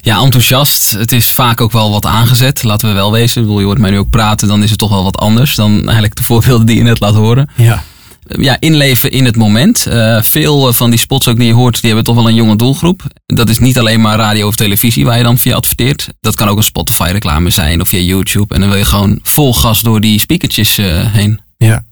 [0.00, 0.90] ja, enthousiast.
[0.90, 2.62] Het is vaak ook wel wat aangezet.
[2.62, 3.40] Laten we wel wezen.
[3.40, 5.54] Ik bedoel, je hoort mij nu ook praten, dan is het toch wel wat anders
[5.54, 7.50] dan eigenlijk de voorbeelden die je net laat horen.
[7.56, 7.82] Ja.
[8.26, 9.86] Ja, inleven in het moment.
[9.86, 12.56] Eh, veel van die spots ook die je hoort, die hebben toch wel een jonge
[12.56, 13.02] doelgroep.
[13.26, 16.08] Dat is niet alleen maar radio of televisie waar je dan via adverteert.
[16.20, 18.54] Dat kan ook een Spotify reclame zijn of via YouTube.
[18.54, 21.40] En dan wil je gewoon vol gas door die speakertjes eh, heen.
[21.58, 21.84] Ja.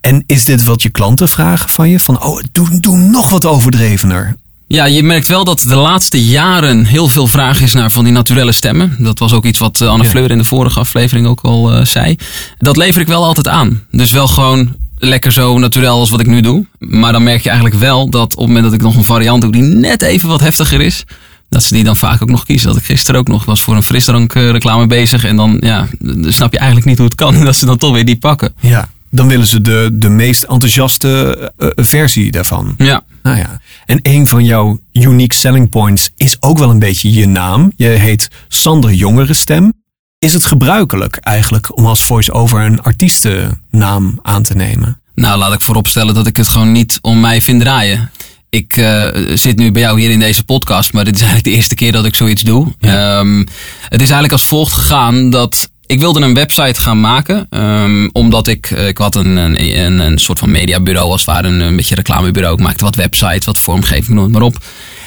[0.00, 2.00] En is dit wat je klanten vragen van je?
[2.00, 4.36] Van, oh, doe, doe nog wat overdrevener.
[4.68, 8.12] Ja, je merkt wel dat de laatste jaren heel veel vraag is naar van die
[8.12, 8.96] naturelle stemmen.
[8.98, 11.84] Dat was ook iets wat eh, Anne Fleur in de vorige aflevering ook al eh,
[11.84, 12.16] zei.
[12.58, 13.82] Dat lever ik wel altijd aan.
[13.90, 16.66] Dus wel gewoon lekker zo natuurlijk als wat ik nu doe.
[16.78, 19.42] Maar dan merk je eigenlijk wel dat op het moment dat ik nog een variant
[19.42, 21.04] doe die net even wat heftiger is.
[21.48, 22.68] Dat ze die dan vaak ook nog kiezen.
[22.68, 25.24] Dat ik gisteren ook nog was voor een frisdrank eh, reclame bezig.
[25.24, 27.40] En dan ja, dan snap je eigenlijk niet hoe het kan.
[27.44, 28.54] Dat ze dan toch weer die pakken.
[28.60, 32.74] Ja, dan willen ze de, de meest enthousiaste eh, eh, versie daarvan.
[32.78, 33.04] Ja.
[33.22, 33.60] Nou ja.
[33.86, 37.72] En een van jouw unique selling points is ook wel een beetje je naam.
[37.76, 39.72] Je heet Sander Jongerenstem.
[40.18, 45.00] Is het gebruikelijk eigenlijk om als voice-over een artiestennaam aan te nemen?
[45.14, 48.10] Nou, laat ik vooropstellen dat ik het gewoon niet om mij vind draaien.
[48.50, 51.56] Ik eh, zit nu bij jou hier in deze podcast, maar dit is eigenlijk de
[51.56, 52.74] eerste keer dat ik zoiets doe.
[52.80, 53.38] Ehm,
[53.82, 58.46] het is eigenlijk als volgt gegaan dat ik wilde een website gaan maken, ehm, omdat
[58.46, 61.60] ik, eh, ik had een, een, een, een soort van mediabureau als het ware, een,
[61.60, 62.56] een beetje reclamebureau.
[62.56, 64.58] Ik maakte wat websites, wat vormgeving, noem het maar op.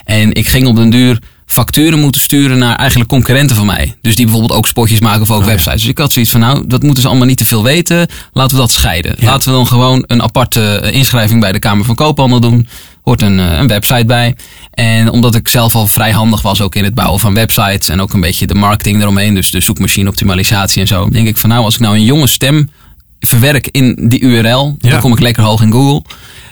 [0.06, 3.96] En ik ging op den duur facturen moeten sturen naar eigenlijk concurrenten van mij.
[4.02, 5.82] Dus die bijvoorbeeld ook spotjes maken of ook websites.
[5.82, 8.08] Dus ik had zoiets van, nou, dat moeten ze allemaal niet te veel weten.
[8.34, 9.16] Laten we dat scheiden.
[9.20, 12.68] Laten we dan gewoon een aparte eh, inschrijving bij de Kamer van Koophandel doen.
[13.02, 14.36] Hoort een, eh, een website bij.
[14.72, 17.90] En omdat ik zelf al vrij handig was ook in het bouwen van websites.
[17.90, 19.34] En ook een beetje de marketing eromheen.
[19.34, 21.10] Dus de zoekmachine optimalisatie en zo.
[21.10, 22.70] Denk ik van, nou, als ik nou een jonge stem
[23.20, 24.76] verwerk in die URL.
[24.80, 26.02] Dan kom ik lekker hoog in Google.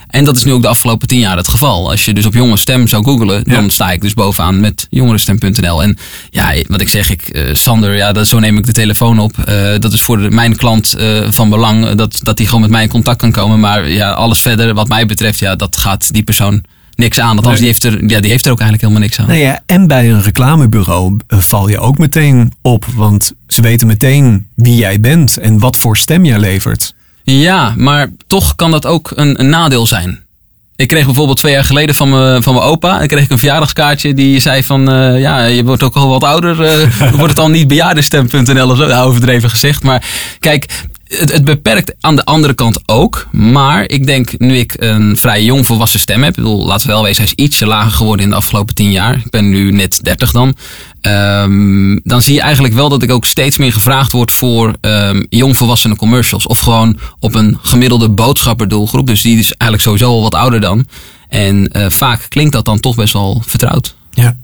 [0.07, 1.89] En dat is nu ook de afgelopen tien jaar het geval.
[1.89, 5.83] Als je dus op jonge stem zou googlen, dan sta ik dus bovenaan met jongerenstem.nl.
[5.83, 5.97] En
[6.29, 9.37] ja, wat ik zeg, ik, eh, Sander, ja, dat, zo neem ik de telefoon op.
[9.45, 12.69] Eh, dat is voor de, mijn klant eh, van belang, dat, dat die gewoon met
[12.69, 13.59] mij in contact kan komen.
[13.59, 16.63] Maar ja, alles verder wat mij betreft, ja, dat gaat die persoon
[16.95, 17.37] niks aan.
[17.37, 19.27] Althans, die, heeft er, ja, die heeft er ook eigenlijk helemaal niks aan.
[19.27, 22.85] Nou ja, en bij een reclamebureau val je ook meteen op.
[22.95, 26.95] Want ze weten meteen wie jij bent en wat voor stem jij levert.
[27.31, 30.23] Ja, maar toch kan dat ook een, een nadeel zijn.
[30.75, 33.01] Ik kreeg bijvoorbeeld twee jaar geleden van mijn, van mijn opa.
[33.01, 34.89] Ik kreeg een verjaardagskaartje die zei van...
[34.91, 36.63] eh, ja, je wordt ook al wat ouder.
[36.63, 38.87] eh, wordt het al niet bejaardenstem.nl of zo.
[38.87, 39.83] Nou, overdreven gezegd.
[39.83, 40.03] Maar
[40.39, 40.65] kijk,
[41.07, 43.27] het, beperkt aan de andere kant ook.
[43.31, 46.37] Maar ik denk, nu ik een vrij jong volwassen stem heb.
[46.37, 48.91] Ik bedoel, laten we wel wezen, hij is ietsje lager geworden in de afgelopen tien
[48.91, 49.15] jaar.
[49.15, 50.55] Ik ben nu net 30 dan.
[51.01, 55.25] Ehm, dan zie je eigenlijk wel dat ik ook steeds meer gevraagd word voor um,
[55.29, 56.47] jongvolwassene commercials.
[56.47, 59.07] Of gewoon op een gemiddelde boodschapperdoelgroep.
[59.07, 60.87] Dus die is eigenlijk sowieso al wat ouder dan.
[61.29, 63.95] En eh, vaak klinkt dat dan toch best wel vertrouwd.
[64.11, 64.37] Ja.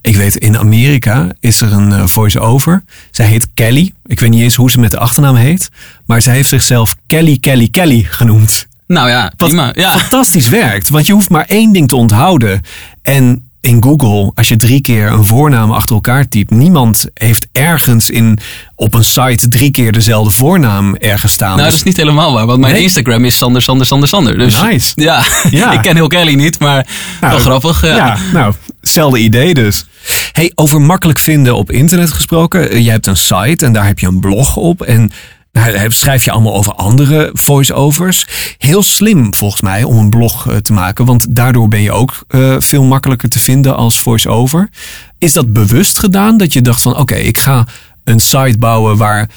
[0.00, 2.82] Ik weet, in Amerika is er een eh, voice-over.
[3.10, 3.92] Zij heet Kelly.
[4.06, 5.70] Ik weet niet eens hoe ze met de achternaam heet.
[6.06, 8.66] Maar zij heeft zichzelf Kelly, Kelly, Kelly genoemd.
[8.86, 9.72] Nou ja, Wat prima.
[9.74, 9.98] Ja.
[9.98, 10.88] fantastisch werkt.
[10.88, 12.62] Want je hoeft maar één ding te onthouden.
[13.02, 18.10] En in Google, als je drie keer een voornaam achter elkaar typt, niemand heeft ergens
[18.10, 18.38] in,
[18.74, 21.48] op een site drie keer dezelfde voornaam ergens staan.
[21.48, 22.46] Nou, Dus- dat is niet helemaal waar.
[22.46, 22.82] Want mijn Nee?
[22.82, 24.38] Instagram is Sander, Sander, Sander, Sander.
[24.38, 24.92] Dus, Nice.
[24.94, 25.72] Ja, Ja.
[25.72, 26.86] ik ken heel Kelly niet, maar
[27.20, 27.82] wel Nou, grappig.
[27.82, 27.96] Ja.
[27.96, 29.84] Ja, nou, hetzelfde idee dus.
[30.32, 32.70] Hey, over makkelijk vinden op internet gesproken.
[32.70, 34.82] Eh, Je hebt een site en daar heb je een blog op.
[34.82, 35.12] En
[35.88, 38.26] schrijf je allemaal over andere voice-overs.
[38.58, 41.04] Heel slim volgens mij om een blog eh, te maken.
[41.04, 44.68] Want daardoor ben je ook eh, veel makkelijker te vinden als voice-over.
[45.18, 46.36] Is dat bewust gedaan?
[46.36, 47.66] Dat je dacht van oké, ik ga
[48.04, 49.30] een site bouwen waar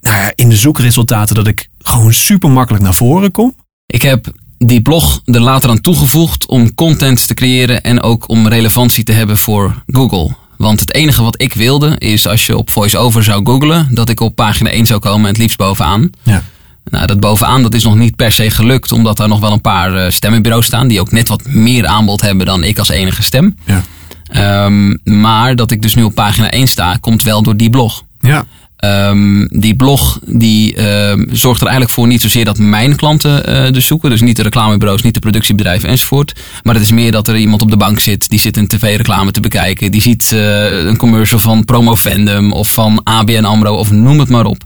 [0.00, 3.54] nou ja, in de zoekresultaten dat ik gewoon super makkelijk naar voren kom?
[3.86, 8.48] Ik heb die blog er later aan toegevoegd om content te creëren en ook om
[8.48, 10.30] relevantie te hebben voor Google.
[10.60, 14.20] Want het enige wat ik wilde is als je op VoiceOver zou googlen, dat ik
[14.20, 16.10] op pagina 1 zou komen en het liefst bovenaan.
[16.22, 16.42] Ja.
[16.90, 19.60] Nou, dat bovenaan dat is nog niet per se gelukt, omdat daar nog wel een
[19.60, 23.22] paar eh, stemmenbureaus staan die ook net wat meer aanbod hebben dan ik als enige
[23.22, 23.56] stem.
[23.64, 23.82] Ja.
[24.24, 28.02] Ehm, maar dat ik dus nu op pagina 1 sta, komt wel door die blog.
[28.20, 28.44] Ja.
[28.80, 33.72] Ehm, die blog die ehm, zorgt er eigenlijk voor niet zozeer dat mijn klanten eh
[33.72, 34.10] dus zoeken.
[34.10, 36.40] Dus niet de reclamebureaus, niet de productiebedrijven enzovoort.
[36.62, 38.28] Maar het is meer dat er iemand op de bank zit.
[38.28, 39.90] Die zit een tv-reclame te bekijken.
[39.90, 44.28] Die ziet eh, een commercial van Promo Fandom of van ABN AMRO of noem het
[44.28, 44.64] maar op.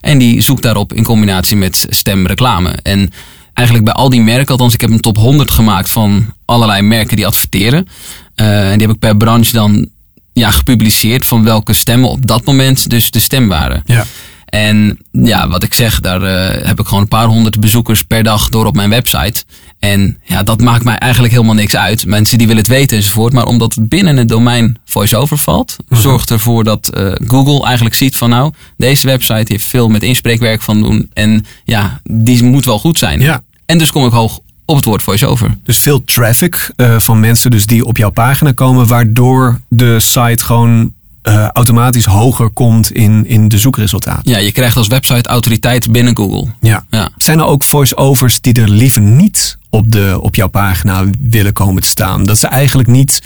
[0.00, 2.78] En die zoekt daarop in combinatie met stemreclame.
[2.82, 3.10] En
[3.52, 7.16] eigenlijk bij al die merken, althans ik heb een top 100 gemaakt van allerlei merken
[7.16, 7.86] die adverteren.
[8.34, 9.88] Eh, en die heb ik per branche dan
[10.32, 13.82] ja, gepubliceerd van welke stemmen op dat moment dus de stem waren.
[13.84, 14.04] Ja.
[14.52, 18.22] En ja, wat ik zeg, daar eh, heb ik gewoon een paar honderd bezoekers per
[18.22, 19.44] dag door op mijn website.
[19.78, 22.06] En ja, dat maakt mij eigenlijk helemaal niks uit.
[22.06, 23.32] Mensen die willen het weten enzovoort.
[23.32, 28.16] Maar omdat het binnen het domein voice-over valt, zorgt ervoor dat eh, Google eigenlijk ziet
[28.16, 31.10] van nou, deze website heeft veel met inspreekwerk van doen.
[31.12, 33.20] En ja, die moet wel goed zijn.
[33.20, 33.42] Ja.
[33.66, 35.56] En dus kom ik hoog op het woord voice-over.
[35.64, 40.44] Dus veel traffic eh, van mensen dus die op jouw pagina komen, waardoor de site
[40.44, 44.32] gewoon eh, automatisch hoger komt in, in de zoekresultaten.
[44.32, 46.46] Ja, je krijgt als website autoriteit binnen Google.
[46.60, 46.84] Ja.
[46.90, 47.08] Ja.
[47.16, 51.82] Zijn er ook voice-overs die er liever niet op, de, op jouw pagina willen komen
[51.82, 52.24] te staan?
[52.24, 53.22] Dat ze eigenlijk niet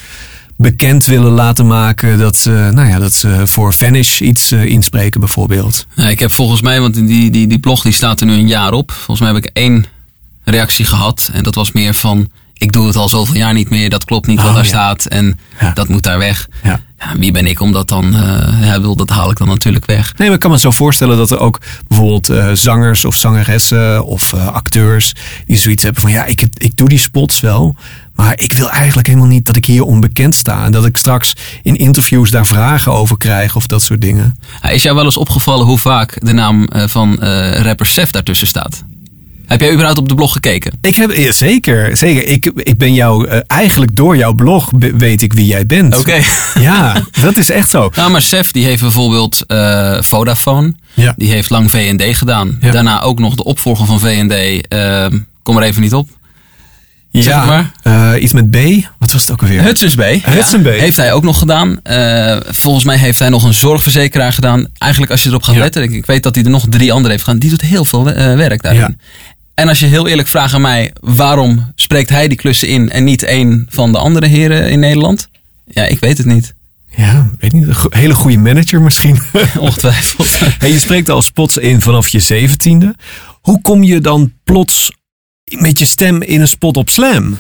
[0.57, 5.21] bekend willen laten maken dat ze, nou ja, dat ze voor Vanish iets eh, inspreken
[5.21, 5.87] bijvoorbeeld.
[5.95, 8.49] Ja, ik heb volgens mij, want die, die, die blog die staat er nu een
[8.49, 8.91] jaar op.
[8.91, 9.87] Volgens mij heb ik één
[10.51, 11.31] reactie gehad.
[11.33, 13.91] En dat was meer van, ik doe het al zoveel jaar niet meer.
[13.91, 14.69] Dat klopt niet wat Oh, daar ja.
[14.69, 15.07] staat.
[15.07, 15.39] En
[15.75, 16.49] dat moet daar weg.
[16.63, 16.81] Ja.
[16.99, 20.15] Ja, wie ben ik om dat dan, eh wil, dat haal ik dan natuurlijk weg.
[20.17, 24.05] Nee, maar ik kan me zo voorstellen dat er ook bijvoorbeeld eh, zangers of zangeressen
[24.05, 25.13] of eh, acteurs
[25.47, 27.77] die zoiets hebben van ja, ik, ik doe die spots wel,
[28.15, 31.33] maar ik wil eigenlijk helemaal niet dat ik hier onbekend sta en dat ik straks
[31.63, 34.39] in interviews daar vragen over krijg of dat soort dingen.
[34.63, 38.47] Is jou wel eens opgevallen hoe vaak de naam eh, van eh, rapper Sef daartussen
[38.47, 38.85] staat?
[39.47, 40.73] Heb jij überhaupt op de blog gekeken?
[40.83, 42.27] Ik heb ja, zeker, zeker.
[42.29, 45.99] Ik, ik ben jou eh, eigenlijk door jouw blog weet ik wie jij bent.
[45.99, 46.19] Oké.
[46.61, 47.91] Ja, dat is echt zo.
[47.95, 50.75] Nou, maar Sef die heeft bijvoorbeeld eh, Vodafone.
[50.95, 51.15] Ja.
[51.17, 52.59] Die heeft lang V&D gedaan.
[52.61, 52.71] Ja.
[52.71, 54.67] Daarna ook nog de opvolger van V&D.
[54.69, 55.07] eh,
[55.43, 56.09] kom er even niet op.
[57.13, 57.73] Zeg het maar.
[57.83, 58.57] eh, iets met B.
[58.99, 59.63] Wat was het ook alweer?
[59.63, 60.23] Hudson's Bay.
[60.25, 60.79] Hudson's Bay.
[60.79, 61.81] Heeft hij ook nog gedaan.
[62.49, 64.67] Volgens mij heeft hij nog een zorgverzekeraar gedaan.
[64.79, 65.61] Eigenlijk als je erop gaat Ja.
[65.61, 65.83] letten.
[65.83, 67.39] Ik, ik weet dat hij er nog drie andere heeft gedaan.
[67.41, 68.05] Die doet heel veel
[68.37, 68.99] werk daarin.
[69.57, 70.93] En als je heel eerlijk vraagt aan mij.
[71.01, 75.29] Waarom spreekt hij die klussen in en niet een van de andere heren in Nederland?
[75.65, 76.55] Ja, ik weet het niet.
[76.97, 77.69] Ja, weet niet.
[77.69, 79.19] Een go- hele goede manager misschien.
[79.59, 80.39] Ongetwijfeld.
[80.59, 82.95] Hey, je spreekt al spots in vanaf je zeventiende.
[83.41, 84.93] Hoe kom je dan plots
[85.45, 87.39] met je stem in een spot op Slam?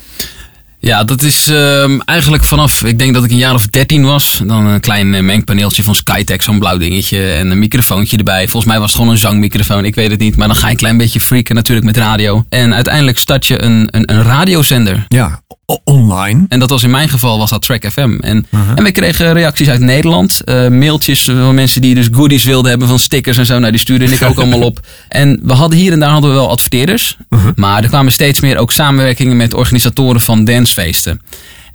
[0.86, 4.42] Ja, dat is ehm, eigenlijk vanaf, ik denk dat ik een jaar of dertien was.
[4.44, 7.32] Dan een klein eh, mengpaneeltje van Skytech, zo'n blauw dingetje.
[7.32, 8.48] En een microfoontje erbij.
[8.48, 10.36] Volgens mij was het gewoon een zangmicrofoon, ik weet het niet.
[10.36, 12.44] Maar dan ga je een klein beetje freaken natuurlijk met radio.
[12.48, 15.04] En uiteindelijk start je een, een, een radiozender.
[15.08, 15.40] Ja,
[15.84, 16.44] online.
[16.48, 18.18] En dat was in mijn geval was dat Track FM.
[18.20, 20.40] En, en we kregen reacties uit Nederland.
[20.40, 23.58] eh, mailtjes van mensen die dus goodies wilden hebben van stickers en zo.
[23.58, 24.80] Nou, die stuurde ik ook allemaal op.
[25.08, 27.16] En we hadden hier en daar hadden we wel adverteerders.
[27.54, 31.20] Maar er kwamen steeds meer ook samenwerkingen met organisatoren van dancefeesten.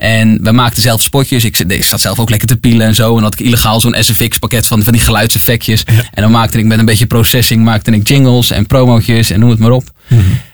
[0.02, 1.44] En we maakten zelf spotjes.
[1.46, 3.08] Ik, zat- ik zat zelf ook lekker te pielen en zo.
[3.08, 5.84] En dan had ik illegaal zo'n SFX pakket van, van die geluidseffectjes.
[6.14, 9.50] En dan maakte ik met een beetje processing maakte ik jingles en promotjes en noem
[9.50, 9.92] het maar op.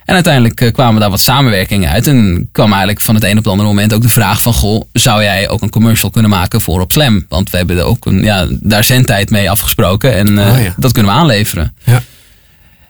[0.06, 2.08] En uiteindelijk eh, kwamen daar wat samenwerkingen uit.
[2.08, 4.54] En kwam eigenlijk van het een op het andere moment ook de vraag van...
[4.54, 7.26] Goh, zou jij ook een commercial kunnen maken voor op Slam?
[7.30, 10.14] Want we hebben er ook een, ja, daar zendtijd mee afgesproken.
[10.14, 10.74] En eh, Oh ja.
[10.78, 11.74] dat kunnen we aanleveren.
[11.84, 12.02] Ja.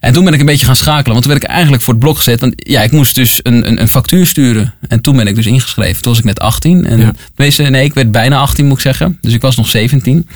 [0.08, 1.12] En toen ben ik een beetje gaan schakelen.
[1.12, 2.40] Want toen werd ik eigenlijk voor het blok gezet.
[2.40, 4.74] Want ja, ik moest dus een, een, een factuur sturen.
[4.88, 6.02] En toen ben ik dus ingeschreven.
[6.02, 6.86] Toen was ik net 18.
[6.86, 7.00] En
[7.36, 7.70] Ja.
[7.70, 9.18] nee, ik werd bijna 18 moet ik zeggen.
[9.22, 10.28] Dus ik was nog 17.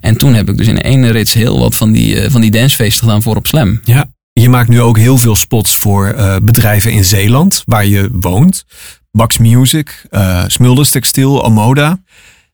[0.00, 2.50] En toen heb ik dus in één rits heel wat van die, eh, van die
[2.50, 3.80] dancefeesten gedaan voor op Slam.
[3.84, 4.04] Ja.
[4.32, 8.64] Je maakt nu ook heel veel spots voor eh, bedrijven in Zeeland, waar je woont.
[9.10, 12.00] Bax Music, eh Smulders Textiel, Amoda.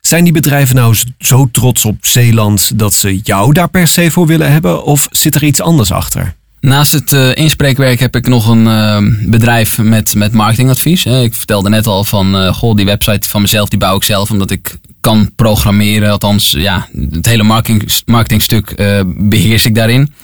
[0.01, 4.27] Zijn die bedrijven nou zo trots op Zeeland dat ze jou daar per se voor
[4.27, 4.85] willen hebben?
[4.85, 6.35] Of zit er iets anders achter?
[6.63, 11.05] Naast het eh, inspreekwerk heb ik nog een eh, bedrijf met, met marketingadvies.
[11.05, 11.23] hè.
[11.23, 14.31] Ik vertelde net al van, eh, goh, die website van mezelf, die bouw ik zelf
[14.31, 16.11] omdat ik kan programmeren.
[16.11, 20.15] Althans, ja, het hele marketing, marketingstuk eh, beheers ik daarin.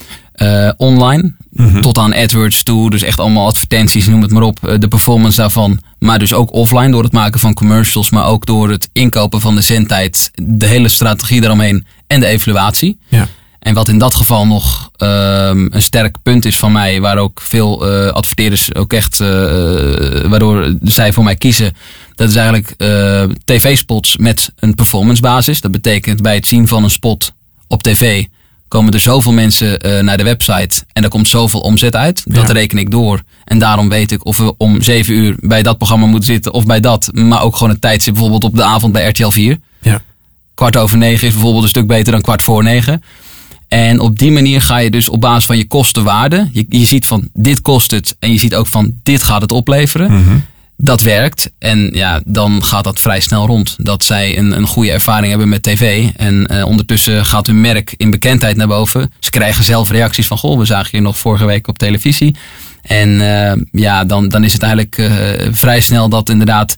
[0.77, 1.35] Online,
[1.81, 2.91] tot aan AdWords toe.
[2.91, 4.77] Dus echt allemaal advertenties, noem het maar op.
[4.79, 5.81] de performance daarvan.
[5.99, 8.11] Maar dus ook offline door het maken van commercials.
[8.11, 10.31] Maar ook door het inkopen van de zendtijd.
[10.43, 12.99] De hele strategie daaromheen en de evaluatie.
[13.09, 13.29] Ja.
[13.59, 17.41] En wat in dat geval nog ehm, een sterk punt is van mij, waar ook
[17.41, 19.29] veel eh, adverteerders ook echt, eh,
[20.29, 21.77] waardoor zij voor mij kiezen,
[22.15, 25.61] dat is eigenlijk eh, tv-spots met een performance basis.
[25.61, 27.33] Dat betekent bij het zien van een spot
[27.67, 28.25] op tv
[28.69, 32.23] komen er zoveel mensen eh, naar de website en er komt zoveel omzet uit.
[32.27, 33.23] Dat reken ik door.
[33.45, 36.67] En daarom weet ik of we om zeven uur bij dat programma moeten zitten of
[36.67, 37.11] bij dat.
[37.13, 40.01] Maar ook gewoon een tijdstip bijvoorbeeld op de avond bij RTL 4 Ja.
[40.55, 43.03] kwart over negen is bijvoorbeeld een stuk beter dan kwart voor negen.
[43.69, 46.49] En op die manier ga je dus op basis van je kostenwaarde.
[46.53, 48.17] Je, je ziet van dit kost het.
[48.19, 50.13] En je ziet ook van dit gaat het opleveren.
[50.13, 50.37] Mhm.
[50.77, 51.51] Dat werkt.
[51.59, 53.77] En ja, dan gaat dat vrij snel rond.
[53.79, 56.09] Dat zij een, een goede ervaring hebben met tv.
[56.17, 59.13] En eh, ondertussen gaat hun merk in bekendheid naar boven.
[59.19, 62.37] Ze krijgen zelf reacties van: Goh, we zagen je nog vorige week op televisie.
[62.83, 65.09] En eh, ja, dan, dan is het eigenlijk eh,
[65.51, 66.77] vrij snel dat inderdaad.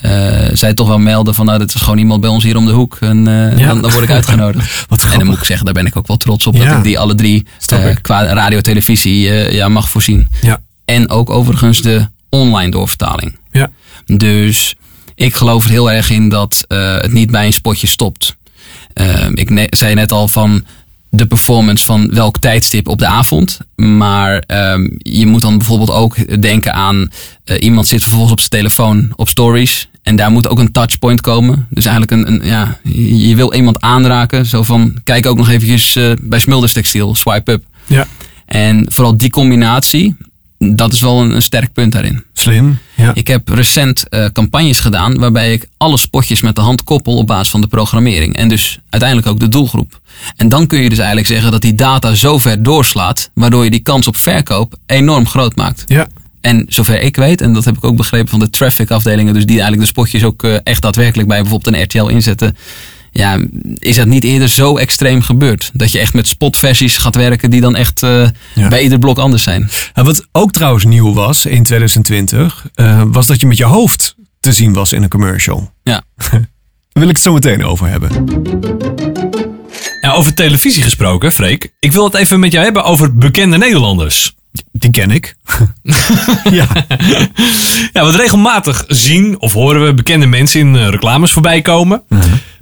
[0.00, 2.66] Eh, zij toch wel melden van nou, dat is gewoon iemand bij ons hier om
[2.66, 2.96] de hoek.
[3.00, 3.66] En eh, Ja.
[3.66, 4.86] dan, dan word ik uitgenodigd.
[5.12, 6.54] en dan moet ik zeggen, daar ben ik ook wel trots op.
[6.54, 6.64] Ja.
[6.68, 9.20] Dat ik die alle drie eh, qua radio, televisie
[9.52, 10.28] ja, mag voorzien.
[10.42, 10.58] Ja.
[10.84, 13.38] En ook overigens de online doorvertaling.
[13.52, 13.70] Ja.
[14.06, 14.74] Dus
[15.14, 18.36] ik geloof er heel erg in dat het niet bij een spotje stopt.
[19.34, 20.64] Ik ne- zei net al van
[21.10, 23.58] de performance van welk tijdstip op de avond.
[23.76, 27.10] Maar ehm, je moet dan bijvoorbeeld ook denken aan
[27.44, 29.88] eh, iemand zit vervolgens op zijn telefoon op stories.
[30.02, 31.66] En daar moet ook een touchpoint komen.
[31.70, 34.46] Dus eigenlijk een, een ja, je je wil iemand aanraken.
[34.46, 37.64] Zo van, kijk ook nog eventjes eh, bij Smulders Textiel, swipe up.
[37.86, 38.06] Ja.
[38.46, 40.16] En vooral die combinatie,
[40.58, 42.24] dat is wel een, een sterk punt daarin.
[42.32, 42.78] Slim.
[42.94, 43.14] Ja.
[43.14, 47.26] Ik heb recent eh, campagnes gedaan waarbij ik alle spotjes met de hand koppel op
[47.26, 48.36] basis van de programmering.
[48.36, 50.00] En dus uiteindelijk ook de doelgroep.
[50.36, 53.70] En dan kun je dus eigenlijk zeggen dat die data zo ver doorslaat, waardoor je
[53.70, 55.82] die kans op verkoop enorm groot maakt.
[55.86, 56.06] Ja.
[56.40, 59.46] En zover ik weet, en dat heb ik ook begrepen van de traffic afdelingen, dus
[59.46, 62.56] die eigenlijk de spotjes ook eh, echt daadwerkelijk bij bijvoorbeeld een RTL inzetten.
[63.16, 63.38] Ja,
[63.78, 65.70] is dat niet eerder zo extreem gebeurd?
[65.72, 68.28] Dat je echt met spotversies gaat werken die dan echt eh,
[68.68, 69.70] bij ieder blok anders zijn.
[69.94, 74.14] En wat ook trouwens nieuw was in 2020, eh, was dat je met je hoofd
[74.40, 75.72] te zien was in een commercial.
[75.82, 76.02] Ja.
[76.92, 78.24] Daar wil ik het zo meteen over hebben.
[80.00, 81.72] Ja, over televisie gesproken, Freek.
[81.80, 84.34] Ik wil het even met jou hebben over bekende Nederlanders.
[84.72, 85.34] Die ken ik.
[86.58, 86.66] ja.
[87.92, 92.02] ja, wat regelmatig zien of horen we bekende mensen in eh, reclames voorbij komen.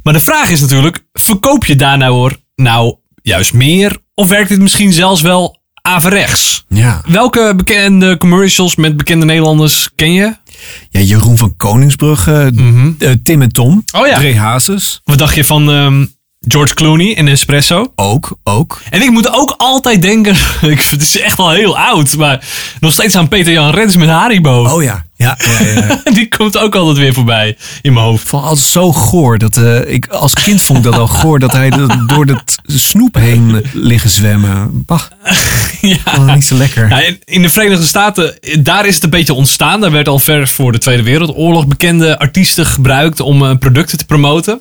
[0.04, 3.98] Maar de vraag is natuurlijk, verkoop je daar nou, hoor, nou juist meer?
[4.14, 6.64] Of werkt dit misschien zelfs wel averechts?
[6.68, 7.02] Ja.
[7.06, 10.36] Welke bekende commercials met bekende Nederlanders ken je?
[10.90, 12.52] Ja, Jeroen van Koningsbrugge,
[12.98, 14.32] eh, Tim en Tom, Oh ja.
[14.32, 15.00] Hazes.
[15.04, 16.06] Wat dacht je van ehm,
[16.48, 17.92] George Clooney in Espresso?
[17.94, 18.80] Ook, ook.
[18.90, 22.44] En ik moet ook altijd denken, ik, het is echt wel heel oud, maar
[22.80, 24.64] nog steeds aan Peter Jan Rens met Haribo.
[24.64, 26.00] Oh ja, ja, ja, ja.
[26.14, 28.28] Die komt ook altijd weer voorbij in mijn hoofd.
[28.28, 29.38] Vooral als zo goor.
[29.38, 31.70] Dat, eh, ik, als kind vond ik dat al goor dat hij
[32.06, 34.84] door het snoep heen liggen zwemmen.
[34.86, 35.00] Bah,
[35.80, 36.34] ja.
[36.34, 36.88] niet zo lekker.
[36.88, 39.80] Ja, in- de Verenigde Staten, daar is het een beetje ontstaan.
[39.80, 44.04] Daar werd al ver voor de Tweede Wereldoorlog bekende artiesten gebruikt om eh, producten te
[44.04, 44.60] promoten.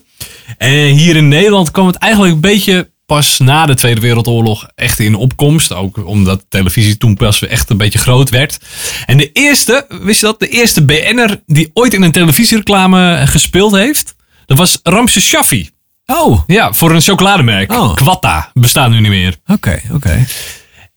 [0.57, 4.99] En hier in Nederland kwam het eigenlijk een beetje pas na de Tweede Wereldoorlog echt
[4.99, 5.73] in opkomst.
[5.73, 8.57] Ook omdat televisie toen pas echt een beetje groot werd.
[9.05, 10.39] En de eerste, wist je dat?
[10.39, 15.69] De eerste BN'er die ooit in een televisiereclame gespeeld heeft, dat was Ramses Shaffi.
[16.05, 16.41] Oh.
[16.47, 17.71] Ja, voor een chocolademerk.
[17.71, 17.95] Oh.
[17.95, 19.35] Quatta bestaat nu niet meer.
[19.47, 20.25] Oké, oké.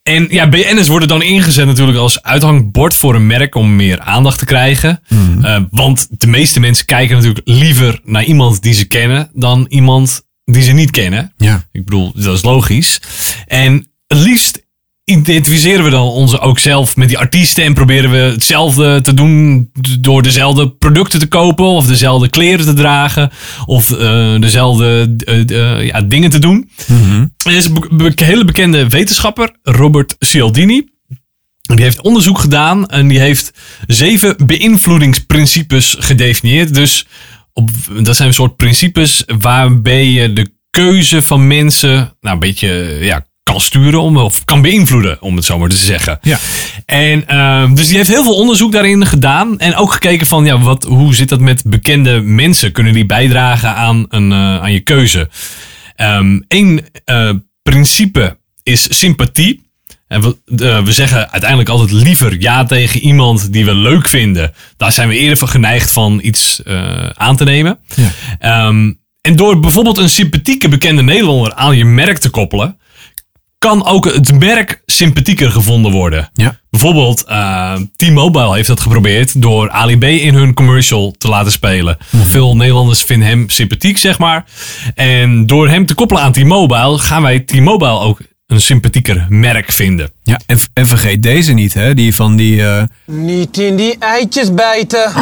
[0.06, 4.38] En ja, BN'ers worden dan ingezet natuurlijk als uithangbord voor een merk om meer aandacht
[4.38, 5.00] te krijgen.
[5.42, 10.22] Eh, want de meeste mensen kijken natuurlijk liever naar iemand die ze kennen dan iemand
[10.44, 11.32] die ze niet kennen.
[11.36, 11.66] Ja.
[11.72, 13.00] Ik bedoel, dat is logisch.
[13.46, 14.65] En het liefst
[15.28, 19.70] identificeren we dan ons ook zelf met die artiesten en proberen we hetzelfde te doen
[20.00, 23.30] door dezelfde producten te kopen of dezelfde kleren te dragen
[23.66, 26.70] of eh, dezelfde eh, eh, ja, dingen te doen.
[27.44, 30.88] Er is een be- be- hele bekende wetenschapper, Robert Cialdini.
[31.62, 33.52] Die heeft onderzoek gedaan en die heeft
[33.86, 36.74] zeven beïnvloedingsprincipes gedefinieerd.
[36.74, 37.06] Dus
[37.52, 37.70] op,
[38.02, 43.26] dat zijn een soort principes waarbij je de keuze van mensen nou, een beetje ja,
[43.52, 46.18] kan sturen om, of kan beïnvloeden, om het zo maar te zeggen.
[46.22, 46.38] Ja.
[46.86, 49.58] En ehm, dus die heeft heel veel onderzoek daarin gedaan.
[49.58, 52.72] En ook gekeken van ja, wat, hoe zit dat met bekende mensen?
[52.72, 55.28] Kunnen die bijdragen aan, een, eh, aan je keuze?
[56.48, 56.84] Eén
[57.62, 59.64] principe is sympathie.
[60.08, 64.54] En we, eh, we zeggen uiteindelijk altijd liever ja tegen iemand die we leuk vinden.
[64.76, 67.78] Daar zijn we eerder van geneigd van iets eh, aan te nemen.
[68.38, 72.78] Ehm, en door bijvoorbeeld een sympathieke bekende Nederlander aan je merk te koppelen,
[73.66, 76.30] kan ook het merk sympathieker gevonden worden.
[76.34, 76.58] Ja.
[76.70, 81.96] Bijvoorbeeld eh, T-Mobile heeft dat geprobeerd door Ali B in hun commercial te laten spelen.
[82.22, 84.44] Veel Nederlanders vinden hem sympathiek, zeg maar.
[84.94, 90.10] En door hem te koppelen aan T-Mobile gaan wij T-Mobile ook een sympathieker merk vinden.
[90.22, 91.94] Ja, en, en vergeet deze niet, hè?
[91.94, 92.66] Die van die.
[92.66, 95.12] eh Niet in die eitjes bijten.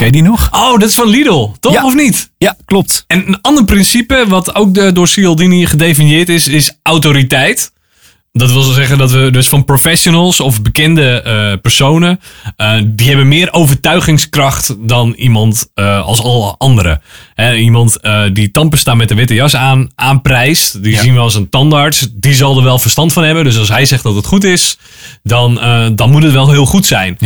[0.00, 0.48] Ken je die nog?
[0.52, 1.72] Oh, dat is van Lidl, toch?
[1.72, 1.84] Ja.
[1.84, 2.30] Of niet?
[2.38, 3.04] Ja, klopt.
[3.06, 7.72] En een ander principe, wat ook de, door Cialdini gedefinieerd is, is autoriteit.
[8.32, 12.20] Dat wil zeggen dat we dus van professionals of bekende eh, personen,
[12.56, 17.02] eh, die hebben meer overtuigingskracht dan iemand eh, als alle anderen.
[17.34, 17.98] Hè, iemand
[18.32, 22.34] die tandpasta met de witte jas aan, aanprijst, die zien we als een tandarts, die
[22.34, 23.44] zal er wel verstand van hebben.
[23.44, 24.78] Dus als hij zegt dat het goed is,
[25.22, 25.54] dan,
[25.94, 27.16] dan moet het wel heel goed zijn.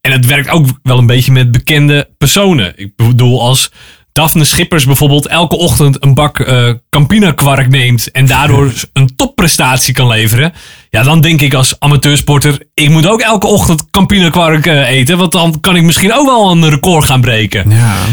[0.00, 2.72] En het werkt ook wel een beetje met bekende personen.
[2.76, 3.70] Ik bedoel als
[4.12, 9.94] Daphne Schippers bijvoorbeeld elke ochtend een bak eh Campina kwark neemt en daardoor een topprestatie
[9.94, 10.52] kan leveren.
[10.90, 15.18] Ja, dan denk ik als amateursporter, ik moet ook elke ochtend Campina kwark eh, eten,
[15.18, 17.68] want dan kan ik misschien ook wel een record gaan breken.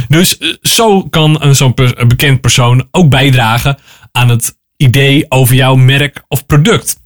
[0.07, 3.77] Dus eh, zo kan een zo'n per- bekend persoon ook bijdragen
[4.11, 6.99] aan het idee over jouw merk of product.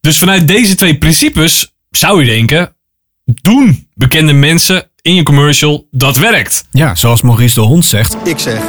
[0.00, 2.76] Dus vanuit deze twee principes zou je denken,
[3.24, 6.64] doen bekende mensen in je commercial, dat werkt.
[6.70, 8.16] Ja, zoals Maurice de Hond zegt.
[8.24, 8.60] Ik zeg,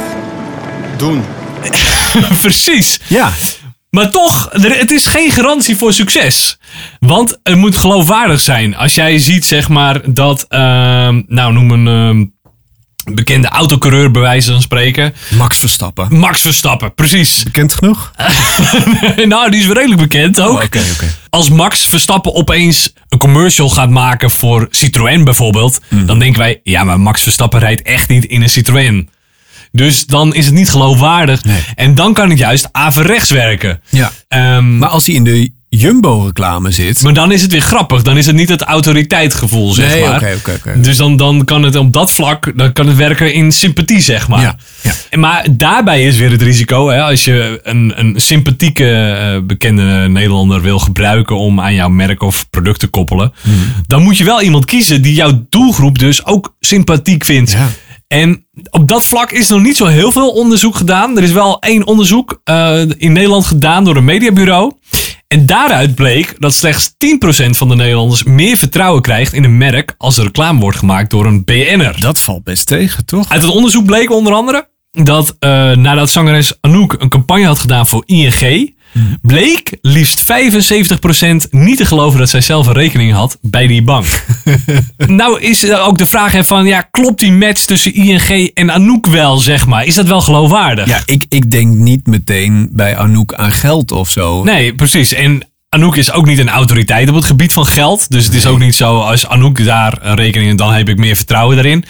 [0.96, 1.22] doen.
[2.42, 3.00] Precies.
[3.08, 3.30] Ja.
[3.90, 6.58] Maar toch, er- het is geen garantie voor succes.
[6.98, 8.76] Want het moet geloofwaardig zijn.
[8.76, 12.24] Als jij ziet, zeg maar, dat, ehm, nou noem een ehm,
[13.14, 15.14] bekende autocoureur bij wijze van spreken.
[15.28, 16.18] Max Verstappen.
[16.18, 17.42] Max Verstappen, precies.
[17.42, 18.12] Bekend genoeg?
[19.24, 20.62] nou, die is wel redelijk bekend ook.
[20.74, 20.82] Oh.
[21.30, 26.06] Als Max Verstappen opeens een commercial gaat maken voor Citroën bijvoorbeeld, Mhm.
[26.06, 29.08] dan denken wij, ja, maar Max Verstappen rijdt echt niet in een Citroën.
[29.72, 31.42] Dus dan is het niet geloofwaardig.
[31.74, 33.80] En dan kan het juist averechts werken.
[33.88, 34.12] Ja.
[34.60, 37.02] maar als hij in de Jumbo-reclame zit.
[37.02, 38.02] Maar dan is het weer grappig.
[38.02, 40.36] Dan is het niet het autoriteitsgevoel, zeg Nee, maar.
[40.76, 44.28] Dus dan, dan kan het op dat vlak dan kan het werken in sympathie, zeg
[44.28, 44.40] maar.
[44.40, 44.56] Ja,
[45.10, 46.88] En Maar daarbij is weer het risico.
[46.88, 52.22] Hè, als je een, een sympathieke eh, bekende Nederlander wil gebruiken om aan jouw merk
[52.22, 53.32] of product te koppelen.
[53.40, 53.54] Hmm.
[53.86, 57.56] Dan moet je wel iemand kiezen die jouw doelgroep dus ook sympathiek vindt.
[58.08, 61.16] En op dat vlak is nog niet zo heel veel onderzoek gedaan.
[61.16, 64.72] Er is wel één onderzoek eh, in Nederland gedaan door een mediabureau.
[65.34, 66.96] En daaruit bleek dat slechts 10%
[67.50, 71.26] van de Nederlanders meer vertrouwen krijgt in een merk als er reclame wordt gemaakt door
[71.26, 72.00] een BN'er.
[72.00, 73.28] Dat valt best tegen, toch?
[73.28, 77.86] Uit het onderzoek bleek onder andere dat eh, nadat zangeres Anouk een campagne had gedaan
[77.86, 78.74] voor ING,
[79.22, 84.24] bleek liefst 75% niet te geloven dat zij zelf een rekening had bij die bank.
[85.06, 88.70] nou is er ook de vraag hè, van, ja, klopt die match tussen ING en
[88.70, 89.84] Anouk wel, zeg maar?
[89.84, 90.86] Is dat wel geloofwaardig?
[90.86, 94.44] Ja, ik, ik denk niet meteen bij Anouk aan geld of zo.
[94.44, 95.12] Nee, precies.
[95.12, 98.10] En Anouk is ook niet een autoriteit op het gebied van geld.
[98.10, 100.98] Dus het is ook niet zo als Anouk daar een rekening en dan heb ik
[100.98, 101.84] meer vertrouwen daarin.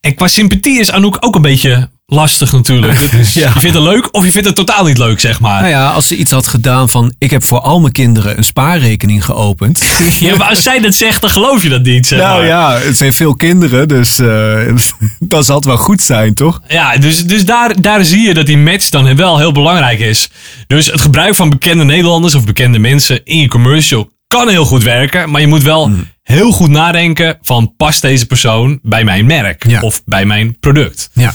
[0.00, 3.00] En qua sympathie is Anouk ook een beetje lastig natuurlijk.
[3.00, 5.60] Het is- Je vindt het leuk of je vindt het totaal niet leuk, zeg maar.
[5.60, 7.14] Nou ja, als ze iets had gedaan van...
[7.18, 9.82] ik heb voor al mijn kinderen een spaarrekening geopend.
[10.18, 12.06] Ja, maar als zij dat zegt, dan geloof je dat niet.
[12.06, 12.46] Zeg nou maar.
[12.46, 14.58] ja, ze heeft veel kinderen, dus eh,
[15.18, 16.60] dat zal het wel goed zijn, toch?
[16.68, 20.28] Ja, dus, dus daar, daar zie je dat die match dan wel heel belangrijk is.
[20.66, 24.82] Dus het gebruik van bekende Nederlanders of bekende mensen in je commercial kan heel goed
[24.82, 25.30] werken.
[25.30, 25.90] Maar je moet wel
[26.22, 31.10] heel goed nadenken van past deze persoon bij mijn merk of bij mijn product.
[31.12, 31.34] Ja.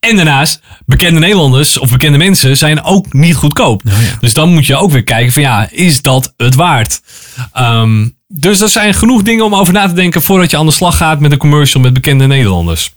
[0.00, 3.82] En daarnaast, bekende Nederlanders of bekende mensen zijn ook niet goedkoop.
[4.20, 7.00] Dus dan moet je ook weer kijken van ja, is dat het waard?
[7.52, 10.72] Ehm, dus er zijn genoeg dingen om over na te denken voordat je aan de
[10.72, 12.96] slag gaat met een commercial met bekende Nederlanders.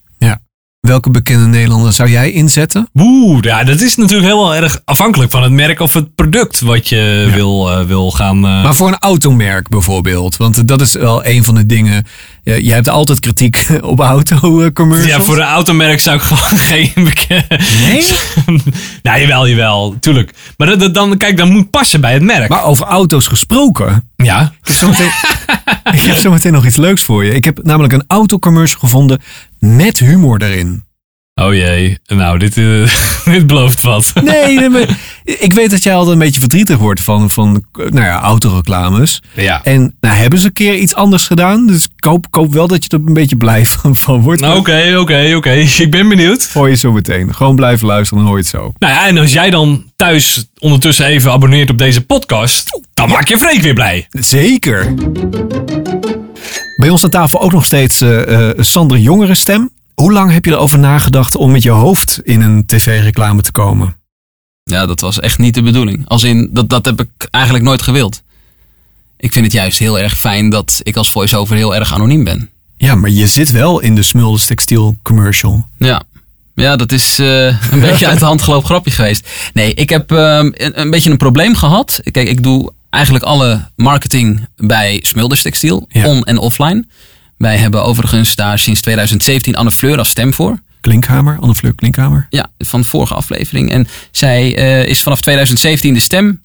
[0.92, 2.90] Welke bekende Nederlander zou jij inzetten?
[3.00, 6.90] Oeh, ja, dat is natuurlijk heel erg afhankelijk van het merk of het product wat
[6.90, 8.36] je wil, eh, wil gaan.
[8.36, 10.38] eh, Maar voor een automerk bijvoorbeeld.
[10.38, 12.06] Want dat is wel een van de dingen.
[12.44, 15.18] Je hebt altijd kritiek op auto-commercials.
[15.18, 17.60] ja, voor een automerk zou ik gewoon geen bekende.
[17.88, 18.04] Nee?
[19.04, 20.34] nou, jawel, jawel, tuurlijk.
[20.58, 22.50] Maar dat, dat dan, kijk, dat moet passen bij het merk.
[22.50, 24.10] Maar over auto's gesproken.
[24.16, 24.42] Ja.
[24.42, 25.12] Ik heb, zometeen,
[25.92, 27.34] ik heb zometeen nog iets leuks voor je.
[27.34, 29.20] Ik heb namelijk een autocommercial gevonden
[29.62, 30.84] met humor erin.
[31.36, 32.96] Oh jee, nou, dit, eh,
[33.34, 34.12] dit belooft wat.
[34.24, 38.02] Nee, nee, maar ik weet dat jij altijd een beetje verdrietig wordt van, van nou
[38.06, 39.22] ja, autoreclames.
[39.34, 39.64] Ja.
[39.64, 41.68] En nou hebben ze een keer iets anders gedaan.
[41.68, 44.42] Dus ik hoop wel dat je er een beetje blij van, van wordt.
[44.42, 45.52] Nou, Oké, oké, oké.
[45.84, 46.50] Ik ben benieuwd.
[46.54, 47.36] Hoor je zo meteen.
[47.36, 48.74] Gewoon blijven luisteren, dan hoor je het zo.
[48.78, 53.28] Nou ja, en als jij dan thuis ondertussen even abonneert op deze podcast, dan maak
[53.28, 54.08] je Freek weer blij.
[54.10, 54.94] Zeker.
[56.82, 59.70] Bij ons aan tafel ook nog steeds eh Sander Jongere stem.
[59.94, 63.96] Hoe lang heb je erover nagedacht om met je hoofd in een tv-reclame te komen?
[64.64, 66.08] Ja, dat was echt niet de bedoeling.
[66.08, 68.22] Als in, dat, dat heb ik eigenlijk nooit gewild.
[69.18, 72.50] Ik vind het juist heel erg fijn dat ik als voice-over heel erg anoniem ben.
[72.78, 75.68] Ja, maar je zit wel in de Smulders Textiel commercial.
[75.78, 76.04] Ja.
[76.56, 79.30] Ja, dat is eh, een beetje uit de hand gelopen grapje geweest.
[79.54, 82.00] Nee, ik heb ehm, een, een beetje een probleem gehad.
[82.12, 86.86] Kijk, ik doe eigenlijk alle marketing bij Smulders Textiel, on- en offline.
[87.38, 90.60] Wij hebben overigens daar sinds 2017 Anne Fleur als stem voor.
[90.82, 92.28] Klinkhamer, Anne Fleur Klinkhamer.
[92.30, 93.72] Ja, van de vorige aflevering.
[93.72, 96.42] En zij eh, is vanaf 2017 de stem.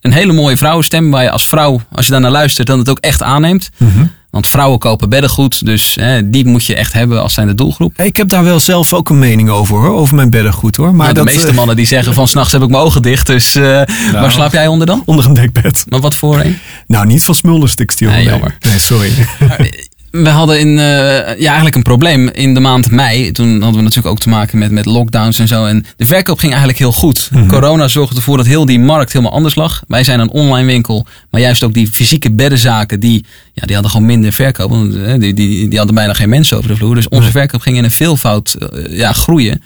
[0.00, 2.88] een hele mooie vrouwenstem waar je als vrouw, als je daar naar luistert, dan het
[2.88, 3.70] ook echt aanneemt.
[3.76, 4.04] Mhm.
[4.30, 8.00] Want vrouwen kopen beddengoed, dus hè, die moet je echt hebben als zijn de doelgroep.
[8.00, 10.94] Ik heb daar wel zelf ook een mening over hoor, over mijn beddengoed hoor.
[10.94, 13.26] Maar dat, de meeste eh, mannen die zeggen van s'nachts heb ik mijn ogen dicht,
[13.26, 13.62] dus eh,
[14.12, 15.02] waar slaap jij onder dan?
[15.04, 15.84] Onder een dekbed.
[15.88, 16.58] Maar wat voor een?
[16.86, 18.10] Nou, niet van Smulders Textiel.
[18.10, 18.56] Nee, jammer.
[18.60, 19.12] Nee, sorry.
[20.22, 23.32] We hadden in, eh, ja, eigenlijk een probleem in de maand mei.
[23.32, 25.64] Toen hadden we natuurlijk ook te maken met, met lockdowns en zo.
[25.64, 27.28] En de verkoop ging eigenlijk heel goed.
[27.32, 27.46] Mhm.
[27.48, 29.82] Corona zorgde ervoor dat heel die markt helemaal anders lag.
[29.86, 31.06] Wij zijn een online winkel.
[31.30, 34.70] Maar juist ook die fysieke beddenzaken, die, ja, die hadden gewoon minder verkoop.
[34.70, 36.94] Want, eh, die, die, die hadden bijna geen mensen over de vloer.
[36.94, 39.62] Dus onze verkoop ging in een veelvoud eh, ja, groeien.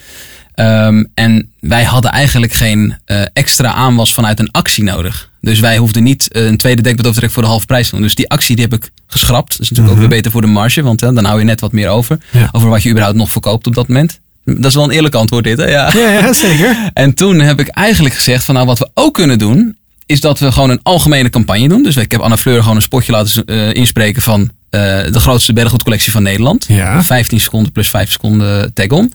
[0.54, 2.96] Ehm, en wij hadden eigenlijk geen
[3.32, 5.30] extra aanwas vanuit een actie nodig.
[5.42, 8.02] Dus wij hoefden niet eh, een tweede dekbed over voor de halve prijs te doen.
[8.02, 9.50] Dus die actie die heb ik geschrapt.
[9.50, 11.60] Dat is natuurlijk ook weer beter voor de marge, want hè, dan hou je net
[11.60, 12.18] wat meer over.
[12.30, 12.48] Ja.
[12.52, 14.20] Over wat je überhaupt nog verkoopt op dat moment.
[14.44, 15.64] Dat is wel een eerlijk antwoord dit, hè?
[15.70, 16.76] Ja, Ja, ja, zeker.
[16.94, 19.76] En toen heb ik eigenlijk gezegd van nou wat we ook kunnen doen,
[20.06, 21.82] is dat we gewoon een algemene campagne doen.
[21.82, 24.80] Dus ik heb Anna Fleur gewoon een spotje laten eh, inspreken van eh,
[25.12, 26.64] de grootste beddengoedcollectie van Nederland.
[26.68, 27.02] Ja.
[27.02, 29.12] 15 seconden plus 5 seconden tag-on.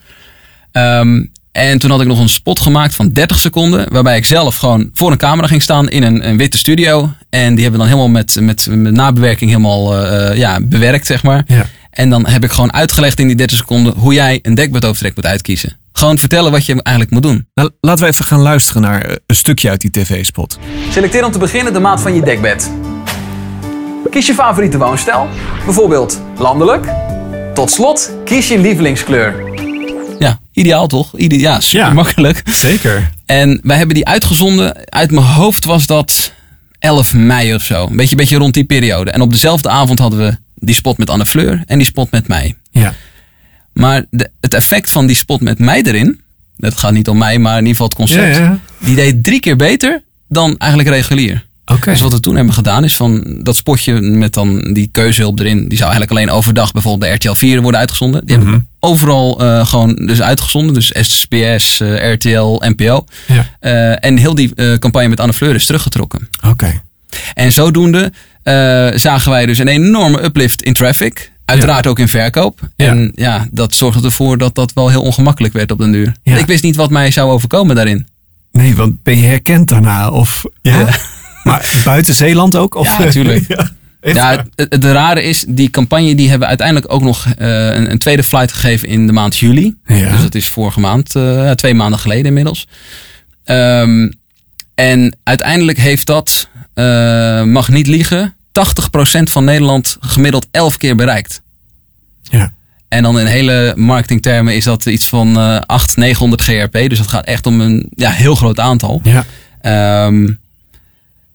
[0.72, 1.24] Ehm,
[1.58, 3.86] en toen had ik nog een spot gemaakt van 30 seconden.
[3.92, 7.10] Waarbij ik zelf gewoon voor een camera ging staan in een, een witte studio.
[7.30, 11.24] En die hebben we dan helemaal met, met, met nabewerking helemaal eh, ja, bewerkt, zeg
[11.24, 11.44] maar.
[11.48, 11.66] Ja.
[11.90, 15.26] En dan heb ik gewoon uitgelegd in die 30 seconden hoe jij een dekbedovertrek moet
[15.26, 15.78] uitkiezen.
[15.94, 17.48] Gewoon vertellen wat je eigenlijk moet doen.
[17.54, 20.60] Nou, laten we even gaan luisteren naar eh, een stukje uit die tv-spot.
[20.90, 22.72] Selecteer om te beginnen de maat van je dekbed.
[24.10, 25.28] Kies je favoriete woonstijl,
[25.66, 26.86] bijvoorbeeld landelijk.
[27.54, 29.47] Tot slot, kies je lievelingskleur.
[30.58, 31.18] Ideaal toch?
[31.18, 32.42] Ide ja, super makkelijk.
[32.50, 33.12] Zeker.
[33.26, 34.90] En wij hebben die uitgezonden.
[34.92, 36.32] Uit mijn hoofd was dat
[36.80, 37.88] 11 mei of zo.
[37.88, 39.12] Een beetje, beetje rond die periode.
[39.12, 42.28] En op dezelfde avond hadden we die spot met Anne Fleur en die spot met
[42.28, 42.56] mij.
[42.72, 42.94] Ja.
[43.74, 46.22] Maar de, het effect van die spot met mij erin,
[46.58, 48.60] dat gaat niet om mij, maar in ieder geval het concept, Ja, ja.
[48.80, 51.46] die deed drie keer beter dan eigenlijk regulier.
[51.76, 55.68] Dus wat we toen hebben gedaan is van dat spotje met dan die keuzehulp erin,
[55.68, 58.26] die zou eigenlijk alleen overdag bijvoorbeeld bij RTL 4 worden uitgezonden.
[58.26, 60.74] Die hebben we overal eh, gewoon dus uitgezonden.
[60.74, 63.06] Dus SBS, eh, RTL, NPO.
[63.28, 63.46] Ja.
[63.60, 66.30] Eh, en heel die campagne met Anne Fleur is teruggetrokken.
[66.46, 66.82] Oké.
[67.34, 68.12] En zodoende
[68.96, 71.32] zagen wij dus een enorme uplift in traffic.
[71.46, 72.60] Uiteraard ook in verkoop.
[72.76, 72.88] Ja.
[72.88, 76.16] En ja, dat zorgde ervoor dat dat wel heel ongemakkelijk werd op den duur.
[76.24, 78.08] Ik wist niet wat mij zou overkomen daarin.
[78.52, 80.10] Nee, want ben je herkend daarna?
[80.10, 80.88] Of, ja?
[81.48, 82.76] Maar buiten Zeeland ook?
[82.76, 83.48] Of, Ja, natuurlijk.
[83.58, 83.72] ja.
[84.02, 88.24] Ja, het, rare is, die campagne die hebben uiteindelijk ook nog eh, een, een tweede
[88.24, 89.76] flight gegeven in de maand juli.
[89.86, 90.12] Ja.
[90.12, 92.68] Dus dat is vorige maand, eh, twee maanden geleden inmiddels.
[93.44, 94.10] Ehm,
[94.76, 101.42] en uiteindelijk heeft dat, eh, mag niet liegen, 80% van Nederland gemiddeld 11 keer bereikt.
[102.22, 102.52] Ja.
[102.88, 106.90] En dan in hele marketingtermen is dat iets van eh 800, 900 GRP.
[106.90, 109.02] Dus dat gaat echt om een ja, heel groot aantal.
[109.04, 109.26] Ja.
[109.62, 110.28] Ehm,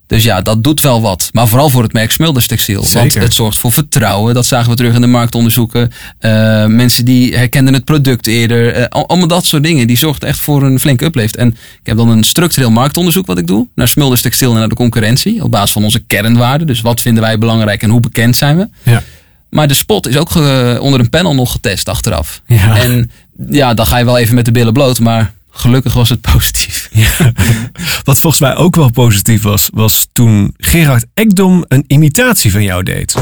[0.07, 1.29] dus ja, dat doet wel wat.
[1.33, 2.81] Maar vooral voor het merk Smulders Textiel.
[2.81, 4.35] Want het zorgt voor vertrouwen.
[4.35, 5.91] Dat zagen we terug in de marktonderzoeken.
[6.19, 8.73] Eh, mensen die herkenden het product eerder.
[8.75, 9.87] Eh, al- allemaal dat soort dingen.
[9.87, 11.37] Die zorgt echt voor een flinke uplift.
[11.37, 13.67] En ik heb dan een structureel marktonderzoek wat ik doe.
[13.75, 15.43] Naar Smulders Textiel en naar de concurrentie.
[15.45, 16.67] Op basis van onze kernwaarden.
[16.67, 18.69] Dus wat vinden wij belangrijk en hoe bekend zijn we.
[18.83, 19.03] Ja.
[19.51, 20.35] Maar de spot is ook
[20.81, 22.41] onder een panel nog getest achteraf.
[22.47, 22.77] Ja.
[22.77, 23.11] En
[23.51, 25.01] ja, dan ga je wel even met de billen bloot.
[25.01, 26.62] Maar gelukkig was het positief.
[28.05, 32.83] Wat volgens mij ook wel positief was, was toen Gerard Ekdom een imitatie van jou
[32.83, 33.15] deed.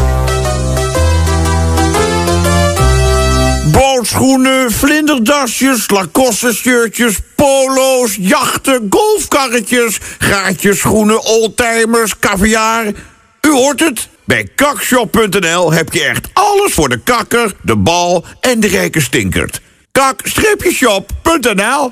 [3.73, 12.87] Bootschoenen, vlinderdasjes, Lacoste shirtjes, polo's, jachten, golfkarretjes, gaatjes, schoenen, oldtimers, caviar.
[13.41, 14.09] U hoort het.
[14.25, 19.61] Bij kakshop.nl heb je echt alles voor de kakker, de bal en de rijke stinkert.
[19.93, 21.91] Kak-shop.nl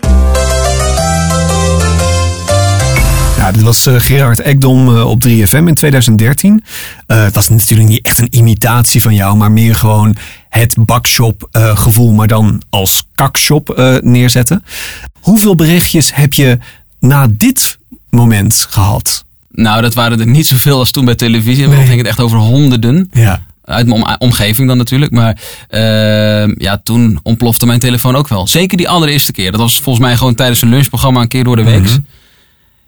[3.48, 6.64] Ja, dit was eh, Gerard Ekdom eh, op 3FM in 2013.
[7.06, 10.16] Eh, het was natuurlijk niet echt een imitatie van jou, maar meer gewoon
[10.48, 14.64] het bakshop eh, gevoel, maar dan als kakshop eh, neerzetten.
[15.20, 16.58] Hoeveel berichtjes heb je
[17.00, 17.78] na dit
[18.10, 19.24] moment gehad?
[19.50, 21.68] Nou, dat waren er niet zoveel als toen bij televisie.
[21.68, 23.08] Dan ging het echt over honderden.
[23.12, 23.42] Ja.
[23.64, 25.12] Uit mijn om- omgeving dan natuurlijk.
[25.12, 25.38] Maar
[25.68, 28.46] ehm, ja, toen ontplofte mijn telefoon ook wel.
[28.46, 29.50] Zeker die allereerste keer.
[29.50, 31.82] Dat was volgens mij gewoon tijdens een lunchprogramma een keer door de week.
[31.84, 31.98] Mhm.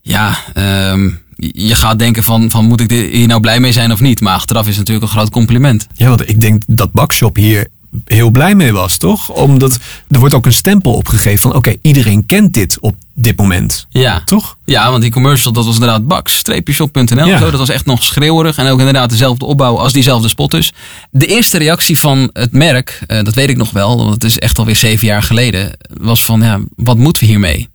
[0.03, 4.01] Ja, ehm, je- gaat denken van, van moet ik hier nou blij mee zijn of
[4.01, 4.21] niet?
[4.21, 5.87] Maar achteraf is natuurlijk een groot compliment.
[5.95, 7.67] Ja, want ik denk dat Bakshop hier
[8.05, 9.29] heel blij mee was, toch?
[9.31, 9.79] Omdat
[10.11, 13.87] er wordt ook een stempel opgegeven van oké, iedereen kent dit op dit moment.
[13.89, 14.23] Ja.
[14.25, 14.57] Toch?
[14.65, 17.27] Ja, want die commercial, dat was inderdaad bak-shop.nl.
[17.27, 17.39] Ja.
[17.39, 18.57] Zo, dat was echt nog schreeuwerig.
[18.57, 20.73] En ook inderdaad dezelfde opbouw als diezelfde spot dus.
[21.11, 24.39] De eerste reactie van het merk, eh, dat weet ik nog wel, want het is
[24.39, 25.71] echt alweer zeven jaar geleden,
[26.01, 27.69] was van, ja, wat moeten we hiermee?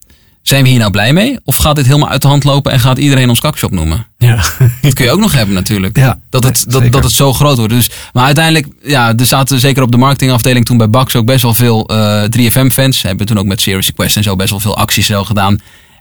[0.47, 1.39] Zijn we hier nou blij mee?
[1.43, 4.07] Of gaat dit helemaal uit de hand lopen en gaat iedereen ons kakshop noemen?
[4.17, 4.43] Ja.
[4.81, 5.97] Dat kun je ook nog hebben natuurlijk.
[5.97, 7.73] Ja, dat, het, dat, dat het zo groot wordt.
[7.73, 11.41] Dus, maar uiteindelijk, ja, er zaten zeker op de marketingafdeling toen bij Bax ook best
[11.41, 13.01] wel veel eh 3FM-fans.
[13.01, 15.59] Hebben toen ook met Serious Request en zo best wel veel acties zo gedaan.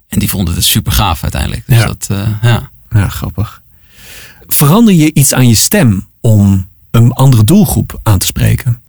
[0.09, 1.63] En die vonden het super gaaf uiteindelijk.
[1.67, 1.87] Dus Ja.
[1.87, 2.71] dat, eh, ja.
[2.91, 3.63] Ja, grappig.
[4.47, 8.81] Verander je iets aan je stem om een andere doelgroep aan te spreken?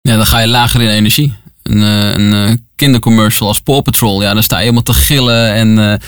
[0.00, 1.34] Ja, dan ga je lager in energie.
[1.62, 5.54] Een, eh, een eh, kindercommercial als Paw Patrol, ja, dan sta je helemaal te gillen
[5.54, 6.00] en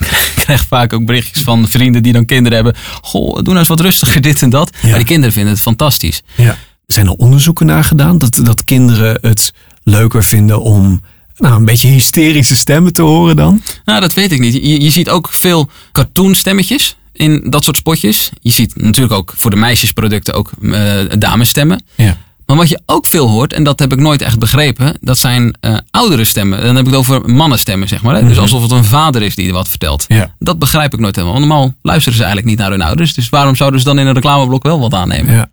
[0.00, 2.82] ik krijg vaak ook berichtjes van vrienden die dan kinderen hebben.
[3.02, 4.70] Goh, doe nou eens wat rustiger dit en dat.
[4.82, 6.22] Maar die kinderen vinden het fantastisch.
[6.34, 6.58] Ja.
[6.86, 9.52] Zijn er onderzoeken naar gedaan dat, dat kinderen het
[9.82, 11.00] leuker vinden om
[11.36, 13.62] nou, een beetje hysterische stemmen te horen dan?
[13.84, 14.54] Nou, dat weet ik niet.
[14.54, 18.30] Je, je ziet ook veel cartoonstemmetjes in dat soort spotjes.
[18.40, 21.84] Je ziet natuurlijk ook voor de meisjesproducten ook eh damesstemmen.
[21.94, 22.18] Ja.
[22.56, 25.54] Maar wat je ook veel hoort, en dat heb ik nooit echt begrepen, dat zijn
[25.60, 26.58] eh, oudere stemmen.
[26.62, 28.14] Dan heb ik het over mannenstemmen, zeg maar.
[28.14, 28.22] Hè?
[28.22, 28.40] Dus Mhm.
[28.40, 30.04] alsof het een vader is die wat vertelt.
[30.08, 30.34] Ja.
[30.38, 31.36] Dat begrijp ik nooit helemaal.
[31.38, 33.14] Want normaal luisteren ze eigenlijk niet naar hun ouders.
[33.14, 35.34] Dus waarom zouden ze dan in een reclameblok wel wat aannemen?
[35.34, 35.50] Ja.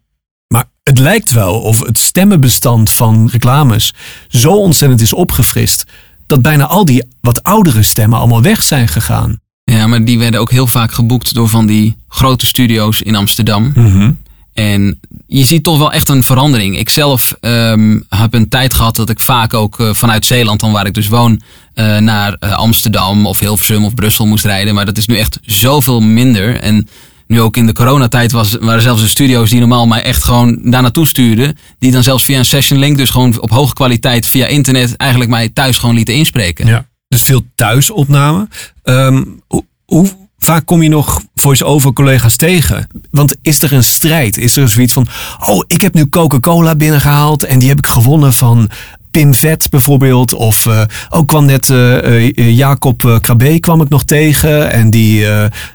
[0.47, 3.93] Maar het lijkt wel of het stemmenbestand van reclames
[4.27, 5.83] zo ontzettend is opgefrist.
[6.27, 9.39] Dat bijna al die wat oudere stemmen allemaal weg zijn gegaan.
[9.63, 13.71] Ja, maar die werden ook heel vaak geboekt door van die grote studio's in Amsterdam.
[13.75, 14.11] Mhm.
[14.59, 16.77] En je ziet toch wel echt een verandering.
[16.77, 20.71] Ik zelf ehm, heb een tijd gehad dat ik vaak ook eh, vanuit Zeeland, dan
[20.71, 21.41] waar ik dus woon,
[21.73, 24.73] eh, naar eh, Amsterdam of Hilversum of Brussel moest rijden.
[24.73, 26.59] Maar dat is nu echt zoveel minder.
[26.59, 26.87] En
[27.27, 30.59] nu ook in de coronatijd was, waren zelfs de studio's die normaal mij echt gewoon
[30.63, 31.57] daar naartoe stuurden.
[31.79, 35.31] Die dan zelfs via een session link, dus gewoon op hoge kwaliteit via internet, eigenlijk
[35.31, 36.67] mij thuis gewoon lieten inspreken.
[36.67, 36.85] Ja.
[37.07, 38.47] Dus veel thuisopname.
[38.83, 40.09] Ehm, hoe, hoe
[40.39, 42.87] vaak kom je nog voice-over collega's tegen?
[43.11, 44.37] Want is er een strijd?
[44.37, 45.07] Is er zoiets van,
[45.45, 48.69] oh, ik heb nu Coca-Cola binnengehaald en die heb ik gewonnen van
[49.11, 50.33] Pim Vet bijvoorbeeld.
[50.33, 55.25] Of eh ook kwam net eh, eh, Jacob Kwabé kwam ik nog tegen en die,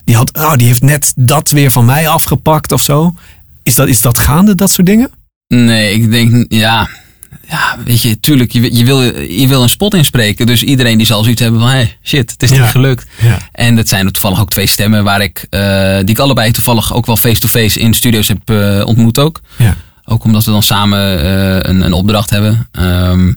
[0.05, 3.15] die, had, oh, die heeft net dat weer van mij afgepakt of zo.
[3.63, 5.11] Is dat, is dat gaande, dat soort dingen?
[5.49, 6.89] Nee, ik denk, ja,
[7.49, 10.47] ja weet je, tuurlijk, je, je, wil, je wil een spot inspreken.
[10.47, 12.61] Dus iedereen die zal zoiets hebben van, hey, shit, het is Ja.
[12.61, 13.07] niet gelukt.
[13.23, 13.39] Ja.
[13.53, 17.07] En dat zijn toevallig ook twee stemmen waar ik, eh, die ik allebei toevallig ook
[17.07, 19.41] wel face-to-face in studio's heb eh, ontmoet ook.
[19.57, 19.77] Ja.
[20.05, 22.69] Ook omdat we dan samen eh, een, een opdracht hebben.
[22.73, 23.33] Ehm,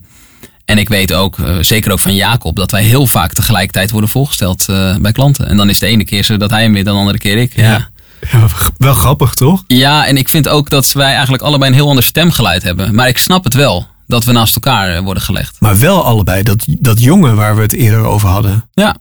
[0.66, 4.66] en ik weet ook, zeker ook van Jacob, dat wij heel vaak tegelijkertijd worden voorgesteld
[5.01, 5.47] bij klanten.
[5.47, 7.38] En dan is de ene keer zo dat hij hem weer, dan de andere keer
[7.38, 7.55] ik.
[7.55, 7.89] Ja.
[8.32, 8.47] Ja,
[8.78, 9.64] wel grappig toch?
[9.68, 12.95] Ja, en ik vind ook dat wij eigenlijk allebei een heel ander stemgeluid hebben.
[12.95, 15.55] Maar ik snap het wel, dat we naast elkaar eh, worden gelegd.
[15.60, 18.70] Maar wel allebei, dat, dat jongen waar we het eerder over hadden.
[18.74, 18.97] Ja.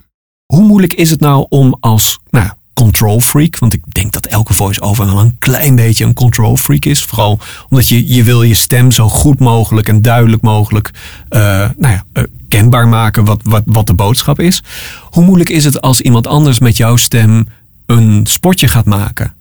[0.46, 4.54] Hoe moeilijk is het nou om als nou, control freak, want ik denk dat elke
[4.54, 7.02] voice-over wel een klein beetje een control freak is.
[7.02, 7.38] Vooral
[7.68, 10.90] omdat je, je wil je stem zo goed mogelijk en duidelijk mogelijk
[11.28, 11.40] eh,
[11.76, 14.62] nou ja, eh, kenbaar maken wat, wat, wat de boodschap is.
[15.02, 17.48] Hoe moeilijk is het als iemand anders met jouw stem
[17.86, 19.34] een spotje gaat maken?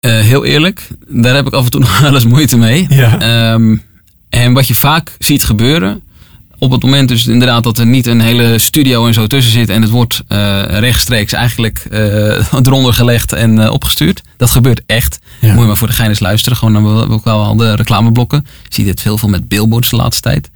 [0.00, 2.86] Heel eerlijk, daar heb ik af en toe nog wel eens moeite mee.
[2.88, 3.18] Ja.
[3.18, 3.76] Ehm,
[4.34, 6.02] en wat je vaak ziet gebeuren,
[6.58, 9.68] op het moment dus inderdaad dat er niet een hele studio en zo tussen zit
[9.68, 12.00] en het wordt eh, rechtstreeks eigenlijk eh,
[12.66, 14.22] eronder gelegd en eh, opgestuurd.
[14.36, 15.18] Dat gebeurt echt.
[15.40, 18.46] Moet je maar voor de gein eens luisteren, gewoon naar ook wel al de reclameblokken.
[18.62, 20.50] Je ziet het heel veel met billboards de laatste tijd.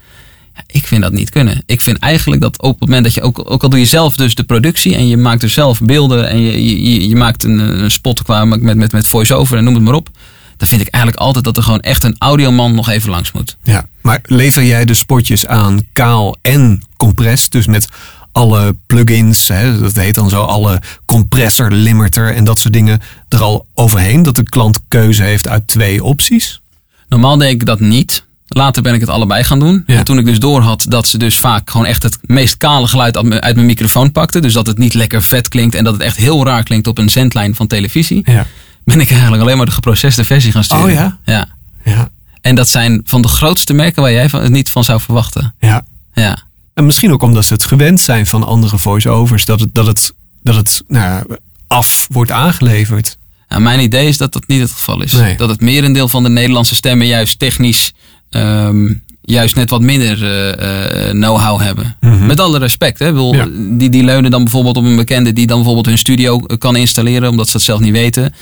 [0.55, 1.63] Ja, ik vind dat niet kunnen.
[1.67, 4.17] Ik vind eigenlijk dat op het moment dat je ook, ook al doe je zelf
[4.17, 7.59] dus de productie en je maakt er zelf beelden en je, je, je maakt een,
[7.59, 10.11] een spot qua met, met, met voice-over en noem het maar op.
[10.59, 13.57] Dan vind ik eigenlijk altijd dat er gewoon echt een audioman nog even langs moet.
[13.63, 17.89] Ja, maar lever jij de spotjes aan kaal en compress, dus met
[18.33, 23.43] alle plugins, hè, dat heet dan zo, alle compressor, limiter en dat soort dingen er
[23.43, 26.61] al overheen, dat de klant keuze heeft uit twee opties?
[27.09, 28.27] Normaal deed ik dat niet.
[28.49, 29.83] Later ben ik het allebei gaan doen.
[29.87, 32.87] En toen ik dus door had dat ze dus vaak gewoon echt het meest kale
[32.87, 34.43] geluid uit mijn- uit mijn microfoon pakten.
[34.43, 36.99] Dus dat het niet lekker vet klinkt en dat het echt heel raar klinkt op
[36.99, 38.23] een zendlijn van televisie.
[38.25, 38.47] Ja.
[38.89, 40.85] Ben ik eigenlijk alleen maar de geprocesste versie gaan sturen.
[40.85, 41.19] Oh ja?
[41.25, 41.49] Ja.
[41.85, 42.09] Ja.
[42.41, 45.55] En dat zijn van de grootste merken waar jij van, het niet van zou verwachten.
[45.61, 45.85] Ja.
[46.15, 46.39] Ja.
[46.75, 50.13] En misschien ook omdat ze het gewend zijn van andere voice-overs, dat het, dat het,
[50.43, 51.37] dat het nou, ja,
[51.67, 53.19] af wordt aangeleverd.
[53.49, 55.13] Nou, mijn idee is dat dat niet het geval is.
[55.13, 55.37] Nee.
[55.37, 57.93] Dat het merendeel van de Nederlandse stemmen juist technisch
[58.31, 58.93] ehm,
[59.31, 60.25] juist net wat minder
[60.59, 61.97] eh, know-how hebben.
[62.01, 62.27] Mhm.
[62.27, 62.99] Met alle respect.
[62.99, 63.07] Hè?
[63.07, 63.47] Ik bedoel, Ja.
[63.79, 66.77] die, die leunen dan bijvoorbeeld op een bekende die dan bijvoorbeeld hun studio eh, kan
[66.77, 68.35] installeren, omdat ze dat zelf niet weten.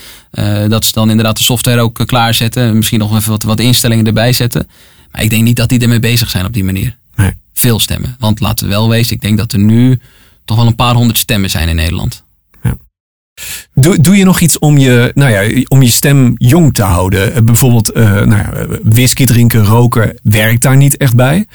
[0.67, 2.75] Dat ze dan inderdaad de software ook klaarzetten.
[2.77, 4.67] Misschien nog even wat, wat instellingen erbij zetten.
[5.11, 6.97] Maar ik denk niet dat die ermee bezig zijn op die manier.
[7.15, 7.31] Nee.
[7.53, 8.15] Veel stemmen.
[8.19, 9.99] Want laten we wel wezen, ik denk dat er nu
[10.45, 12.23] toch wel een paar honderd stemmen zijn in Nederland.
[13.73, 17.33] Doe, doe je nog iets om je, nou ja, om je stem jong te houden?
[17.33, 18.51] Eh, Bijvoorbeeld eh, nou ja,
[18.83, 21.45] whisky drinken, roken, werkt daar niet echt bij?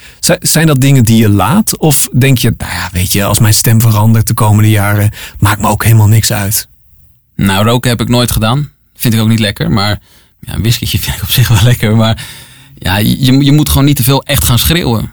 [0.41, 1.79] Zijn, dat dingen die je laat?
[1.79, 5.61] Of denk je, nou ja, weet je, als mijn stem verandert de komende jaren, maakt
[5.61, 6.69] me ook helemaal niks uit?
[7.37, 8.71] Nou, roken heb ik nooit gedaan.
[8.97, 9.71] Vind ik ook niet lekker.
[9.71, 10.01] Maar
[10.41, 11.97] ja, een whiskytje vind ik op zich wel lekker.
[11.97, 12.25] Maar
[12.79, 15.11] ja, je, je moet gewoon niet te veel echt gaan schreeuwen.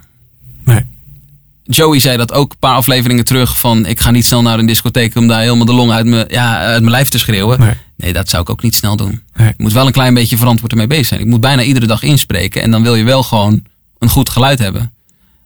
[1.72, 3.60] Joey zei dat ook een paar afleveringen terug.
[3.60, 6.26] Van ik ga niet snel naar een discotheek om daar helemaal de long uit mijn,
[6.30, 7.78] ja, uit mijn lijf te schreeuwen.
[7.96, 8.14] Nee.
[8.14, 9.22] dat zou ik ook niet snel doen.
[9.38, 11.20] Je moet wel een klein beetje verantwoord ermee bezig zijn.
[11.20, 12.62] Ik moet bijna iedere dag inspreken.
[12.62, 13.64] En dan wil je wel gewoon
[14.00, 14.92] een goed geluid hebben.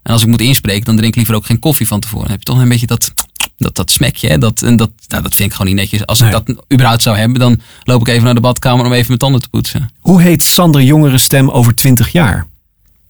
[0.03, 2.23] En als ik moet inspreken, dan drink ik liever ook geen koffie van tevoren.
[2.23, 3.13] Dan heb je toch een beetje dat,
[3.57, 4.27] dat, dat smekje.
[4.27, 4.37] Hè?
[4.37, 6.05] Dat, en dat, nou, dat vind ik gewoon niet netjes.
[6.05, 9.07] Als ik dat überhaupt zou hebben, dan loop ik even naar de badkamer om even
[9.07, 9.89] mijn tanden te poetsen.
[9.99, 12.47] Hoe heet Sander Jongere stem over 20 jaar?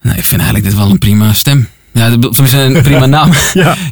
[0.01, 1.67] Nee, ik vind eigenlijk dit wel een prima stem.
[1.93, 3.29] Ja, dat is een prima naam.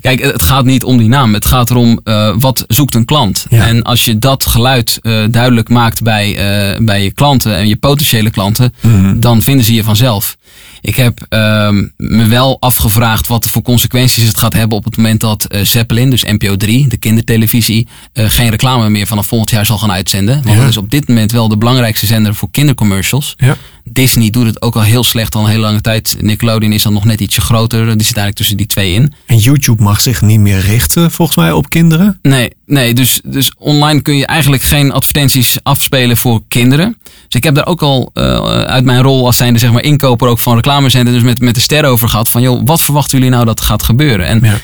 [0.02, 1.34] Kijk, het gaat niet om die naam.
[1.34, 3.45] Het gaat erom uh, wat zoekt een klant.
[3.49, 7.76] En als je dat geluid uh, duidelijk maakt bij, uh, bij je klanten en je
[7.76, 9.20] potentiële klanten, Mhm.
[9.20, 10.36] dan vinden ze je vanzelf.
[10.82, 15.19] Ik heb uh, me wel afgevraagd wat voor consequenties het gaat hebben op het moment
[15.19, 19.65] dat uh, Zeppelin, dus NPO 3, de kindertelevisie, uh, geen reclame meer vanaf volgend jaar
[19.65, 20.36] zal gaan uitzenden.
[20.43, 20.61] Want Ja.
[20.61, 23.34] dat is op dit moment wel de belangrijkste zender voor kindercommercials.
[23.38, 23.57] Ja.
[23.84, 26.15] Disney doet het ook al heel slecht al een hele lange tijd.
[26.19, 27.79] Nickelodeon is dan nog net ietsje groter.
[27.86, 29.13] Die zit eigenlijk tussen die twee in.
[29.25, 32.19] En YouTube mag zich niet meer richten, volgens mij, op kinderen.
[32.21, 36.97] Nee, nee dus, dus online kun je eigenlijk geen advertenties afspelen voor kinderen.
[37.03, 38.23] Dus ik heb daar ook al uh,
[38.63, 41.61] uit mijn rol als zijnde zeg maar inkoper ook van reclamezender dus met, met de
[41.61, 42.30] sterren over gehad.
[42.30, 44.26] Van joh, wat verwachten jullie nou dat gaat gebeuren?
[44.26, 44.57] En ja.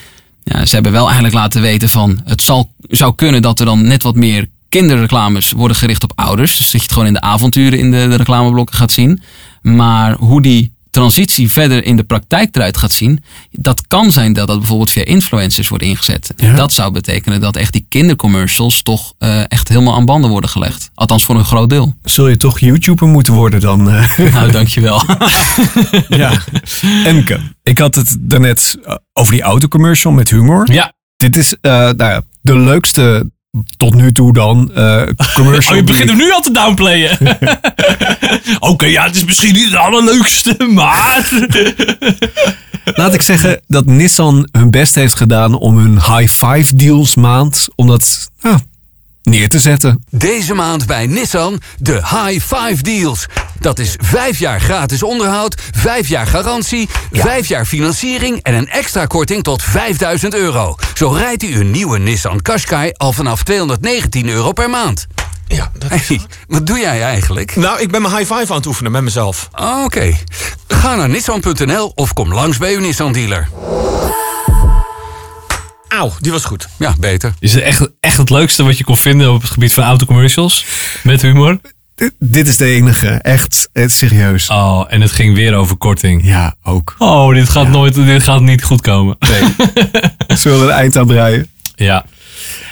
[0.44, 0.66] ja.
[0.66, 4.04] ze hebben wel eigenlijk laten weten van het zal, zou kunnen dat er dan net
[4.04, 6.58] wat meer kinderreclames worden gericht op ouders.
[6.58, 9.22] Dus dat je het gewoon in de avonturen in de, de reclameblokken gaat zien.
[9.62, 13.24] Maar hoe die transitie verder in de praktijk eruit gaat zien.
[13.52, 16.34] Dat kan zijn dat dat bijvoorbeeld via influencers wordt ingezet.
[16.36, 16.56] Ja.
[16.56, 20.92] Dat zou betekenen dat echt die kindercommercials toch uh, echt helemaal aan banden worden gelegd.
[20.94, 21.94] Althans voor een groot deel.
[22.04, 23.90] Zul je toch YouTuber moeten worden dan?
[23.90, 24.18] Uh?
[24.38, 25.02] Nou, dankjewel.
[26.10, 26.44] ja.
[27.04, 30.72] Emke, ik had het daarnet uh, over die autocommercial met humor.
[30.72, 30.94] Ja.
[31.18, 33.32] Dit is uh, nou ja, de leukste
[33.78, 35.02] tot nu toe dan uh,
[35.34, 35.56] commercial.
[35.72, 37.18] Oh, je begint hem nu al te downplayen.
[38.60, 41.30] Oké, okay, ja, het is misschien niet het allerleukste, maar...
[42.96, 47.68] Laat ik zeggen dat Nissan hun best heeft gedaan om hun high five deals maand,
[47.76, 48.58] om dat nou,
[49.28, 50.04] neer te zetten.
[50.10, 53.26] Deze maand bij Nissan de high five deals.
[53.60, 57.22] Dat is vijf jaar gratis onderhoud, vijf jaar garantie, ja.
[57.22, 60.76] vijf jaar financiering en een extra korting tot 5000 euro.
[60.94, 65.08] Zo rijdt u een nieuwe Nissan Qashqai al vanaf 219 euro per maand.
[65.48, 67.56] Ja, dat is hey, wat doe jij eigenlijk?
[67.56, 69.50] Nou, ik ben mijn high five aan het oefenen met mezelf.
[69.52, 69.84] Oké.
[69.84, 70.20] Okay.
[70.68, 73.50] Ga naar nissan.nl of kom langs bij uw Nissan dealer.
[75.88, 76.68] Auw, die was goed.
[76.78, 77.34] Ja, beter.
[77.40, 80.66] Is het echt, echt het leukste wat je kon vinden op het gebied van autocommercials?
[81.04, 81.60] Met humor?
[81.96, 83.08] D dit is de enige.
[83.08, 84.50] Echt, echt serieus.
[84.50, 86.22] Oh, en het ging weer over korting.
[86.26, 86.96] Ja, ook.
[86.98, 87.70] Oh, dit gaat, ja.
[87.70, 89.16] nooit, dit gaat niet goed komen.
[89.20, 89.42] Nee.
[90.38, 91.48] Zullen we een eind aan breien?
[91.76, 92.06] Ja.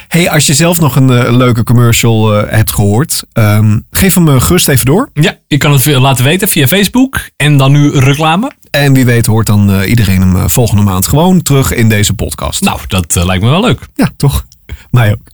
[0.08, 4.28] Hey, als je zelf nog een uh, leuke commercial uh, hebt gehoord, um, geef hem
[4.28, 5.10] uh, gerust even door.
[5.14, 8.50] Ja, je kan het laten weten via Facebook en dan nu reclame.
[8.76, 12.60] En wie weet hoort dan iedereen hem volgende maand gewoon terug in deze podcast.
[12.60, 13.80] Nou, dat lijkt me wel leuk.
[13.94, 14.46] Ja, toch?
[14.90, 15.28] Mij ook.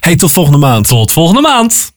[0.00, 0.88] Hey, tot volgende maand.
[0.88, 1.91] Tot volgende maand.